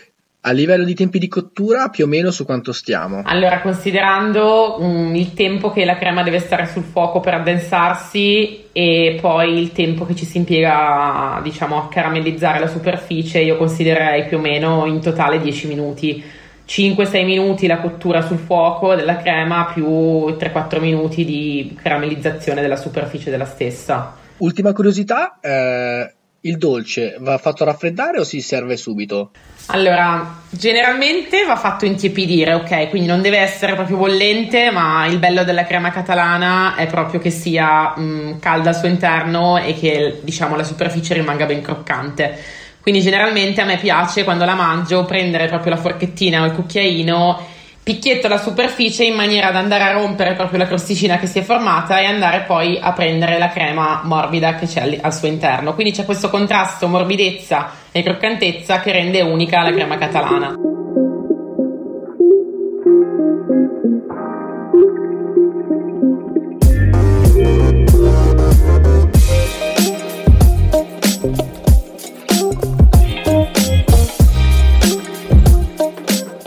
a 0.42 0.52
livello 0.52 0.84
di 0.84 0.94
tempi 0.94 1.18
di 1.18 1.28
cottura, 1.28 1.88
più 1.88 2.04
o 2.04 2.06
meno 2.06 2.30
su 2.30 2.44
quanto 2.44 2.72
stiamo? 2.72 3.22
Allora, 3.24 3.60
considerando 3.60 4.76
um, 4.80 5.14
il 5.14 5.34
tempo 5.34 5.70
che 5.70 5.84
la 5.84 5.98
crema 5.98 6.22
deve 6.22 6.38
stare 6.38 6.66
sul 6.66 6.82
fuoco 6.82 7.20
per 7.20 7.34
addensarsi 7.34 8.68
e 8.72 9.18
poi 9.20 9.60
il 9.60 9.72
tempo 9.72 10.06
che 10.06 10.14
ci 10.14 10.24
si 10.24 10.38
impiega, 10.38 11.40
diciamo, 11.42 11.76
a 11.76 11.88
caramellizzare 11.88 12.58
la 12.58 12.68
superficie, 12.68 13.40
io 13.40 13.58
considererei 13.58 14.26
più 14.26 14.38
o 14.38 14.40
meno 14.40 14.86
in 14.86 15.00
totale 15.00 15.40
10 15.40 15.66
minuti. 15.68 16.24
5-6 16.66 17.24
minuti 17.24 17.66
la 17.66 17.80
cottura 17.80 18.22
sul 18.22 18.38
fuoco 18.38 18.94
della 18.94 19.16
crema 19.16 19.72
più 19.74 19.84
3-4 19.86 20.80
minuti 20.80 21.24
di 21.24 21.76
caramellizzazione 21.82 22.60
della 22.60 22.76
superficie 22.76 23.28
della 23.28 23.44
stessa. 23.44 24.14
Ultima 24.36 24.72
curiosità, 24.72 25.38
eh, 25.40 26.14
il 26.42 26.56
dolce 26.56 27.16
va 27.20 27.36
fatto 27.38 27.64
raffreddare 27.64 28.18
o 28.18 28.24
si 28.24 28.40
serve 28.40 28.76
subito? 28.76 29.30
Allora, 29.66 30.40
generalmente 30.48 31.44
va 31.44 31.56
fatto 31.56 31.84
intiepidire, 31.84 32.54
ok? 32.54 32.88
Quindi 32.88 33.08
non 33.08 33.20
deve 33.20 33.38
essere 33.38 33.74
proprio 33.74 33.98
bollente, 33.98 34.70
ma 34.70 35.06
il 35.06 35.18
bello 35.18 35.44
della 35.44 35.64
crema 35.64 35.90
catalana 35.90 36.74
è 36.76 36.86
proprio 36.86 37.20
che 37.20 37.30
sia 37.30 37.92
mh, 37.96 38.02
mm, 38.02 38.38
calda 38.38 38.70
al 38.70 38.76
suo 38.76 38.88
interno 38.88 39.58
e 39.58 39.74
che 39.74 40.20
diciamo 40.22 40.56
la 40.56 40.64
superficie 40.64 41.14
rimanga 41.14 41.46
ben 41.46 41.60
croccante. 41.60 42.38
Quindi 42.80 43.02
generalmente 43.02 43.60
a 43.60 43.66
me 43.66 43.76
piace 43.76 44.24
quando 44.24 44.46
la 44.46 44.54
mangio 44.54 45.04
prendere 45.04 45.48
proprio 45.48 45.74
la 45.74 45.80
forchettina 45.80 46.42
o 46.42 46.46
il 46.46 46.52
cucchiaino 46.52 47.49
picchietto 47.90 48.28
la 48.28 48.38
superficie 48.38 49.02
in 49.02 49.16
maniera 49.16 49.50
da 49.50 49.58
andare 49.58 49.82
a 49.82 49.90
rompere 49.90 50.34
proprio 50.34 50.60
la 50.60 50.68
crosticina 50.68 51.18
che 51.18 51.26
si 51.26 51.40
è 51.40 51.42
formata 51.42 51.98
e 51.98 52.04
andare 52.04 52.44
poi 52.46 52.78
a 52.80 52.92
prendere 52.92 53.36
la 53.36 53.48
crema 53.48 54.02
morbida 54.04 54.54
che 54.54 54.66
c'è 54.66 55.00
al, 55.00 55.12
suo 55.12 55.26
interno. 55.26 55.74
Quindi 55.74 55.92
c'è 55.92 56.04
questo 56.04 56.30
contrasto 56.30 56.86
morbidezza 56.86 57.72
e 57.90 58.04
croccantezza 58.04 58.78
che 58.78 58.92
rende 58.92 59.22
unica 59.22 59.62
la 59.62 59.72
crema 59.72 59.98
catalana. 59.98 60.54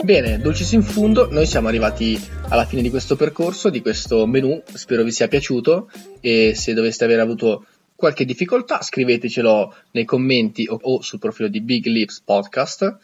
Bene, 0.04 0.38
dolcis 0.38 0.70
in 0.72 0.82
fundo, 0.82 1.28
noi 1.30 1.46
siamo 1.46 1.68
arrivati 1.68 2.20
alla 2.50 2.66
fine 2.66 2.82
di 2.82 2.90
questo 2.90 3.16
percorso, 3.16 3.70
di 3.70 3.80
questo 3.80 4.26
menu, 4.26 4.62
spero 4.74 5.02
vi 5.02 5.10
sia 5.10 5.28
piaciuto 5.28 5.88
e 6.20 6.52
se 6.54 6.74
doveste 6.74 7.04
aver 7.04 7.20
avuto 7.20 7.64
qualche 7.96 8.26
difficoltà 8.26 8.82
scrivetecelo 8.82 9.74
nei 9.92 10.04
commenti 10.04 10.66
o, 10.68 10.78
o 10.78 11.00
sul 11.00 11.18
profilo 11.18 11.48
di 11.48 11.62
Big 11.62 11.86
Lips 11.86 12.20
Podcast. 12.22 12.98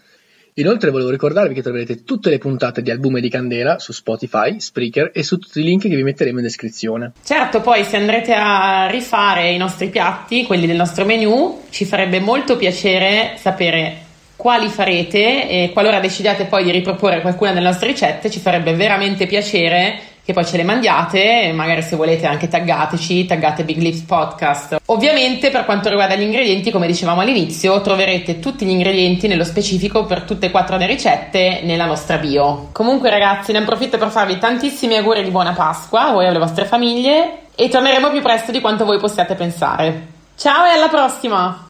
Inoltre 0.54 0.90
volevo 0.90 1.08
ricordarvi 1.08 1.54
che 1.54 1.62
troverete 1.62 2.04
tutte 2.04 2.28
le 2.28 2.36
puntate 2.36 2.82
di 2.82 2.90
Albume 2.90 3.22
di 3.22 3.30
Candela 3.30 3.78
su 3.78 3.92
Spotify, 3.92 4.60
Spreaker 4.60 5.10
e 5.14 5.22
su 5.22 5.38
tutti 5.38 5.60
i 5.60 5.64
link 5.64 5.88
che 5.88 5.96
vi 5.96 6.02
metteremo 6.02 6.36
in 6.36 6.44
descrizione. 6.44 7.12
Certo, 7.24 7.62
poi 7.62 7.82
se 7.84 7.96
andrete 7.96 8.34
a 8.34 8.88
rifare 8.90 9.52
i 9.52 9.56
nostri 9.56 9.88
piatti, 9.88 10.44
quelli 10.44 10.66
del 10.66 10.76
nostro 10.76 11.06
menu, 11.06 11.62
ci 11.70 11.86
farebbe 11.86 12.20
molto 12.20 12.58
piacere 12.58 13.36
sapere 13.38 14.08
quali 14.40 14.68
farete 14.68 15.48
e 15.50 15.70
qualora 15.70 16.00
decidiate 16.00 16.46
poi 16.46 16.64
di 16.64 16.70
riproporre 16.70 17.20
qualcuna 17.20 17.52
delle 17.52 17.66
nostre 17.66 17.88
ricette 17.88 18.30
ci 18.30 18.40
farebbe 18.40 18.72
veramente 18.72 19.26
piacere 19.26 20.00
che 20.24 20.32
poi 20.32 20.46
ce 20.46 20.56
le 20.56 20.62
mandiate, 20.62 21.52
magari 21.52 21.82
se 21.82 21.96
volete 21.96 22.24
anche 22.26 22.48
taggateci, 22.48 23.26
taggate 23.26 23.64
Big 23.64 23.78
Lips 23.78 24.00
Podcast. 24.00 24.80
Ovviamente 24.86 25.50
per 25.50 25.64
quanto 25.64 25.88
riguarda 25.90 26.14
gli 26.14 26.22
ingredienti, 26.22 26.70
come 26.70 26.86
dicevamo 26.86 27.20
all'inizio, 27.20 27.80
troverete 27.80 28.38
tutti 28.38 28.64
gli 28.64 28.70
ingredienti 28.70 29.26
nello 29.26 29.44
specifico 29.44 30.04
per 30.04 30.22
tutte 30.22 30.46
e 30.46 30.50
quattro 30.50 30.76
le 30.76 30.86
ricette 30.86 31.60
nella 31.64 31.84
nostra 31.84 32.16
bio. 32.16 32.68
Comunque 32.72 33.10
ragazzi, 33.10 33.52
ne 33.52 33.58
approfitto 33.58 33.98
per 33.98 34.08
farvi 34.08 34.38
tantissimi 34.38 34.96
auguri 34.96 35.22
di 35.22 35.30
buona 35.30 35.52
Pasqua 35.52 36.08
a 36.08 36.12
voi 36.12 36.24
e 36.24 36.28
alle 36.28 36.38
vostre 36.38 36.64
famiglie 36.64 37.40
e 37.54 37.68
torneremo 37.68 38.10
più 38.10 38.22
presto 38.22 38.52
di 38.52 38.60
quanto 38.60 38.84
voi 38.84 38.98
possiate 38.98 39.34
pensare. 39.34 40.06
Ciao 40.36 40.64
e 40.64 40.70
alla 40.70 40.88
prossima! 40.88 41.69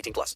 18 0.01 0.13
plus. 0.13 0.35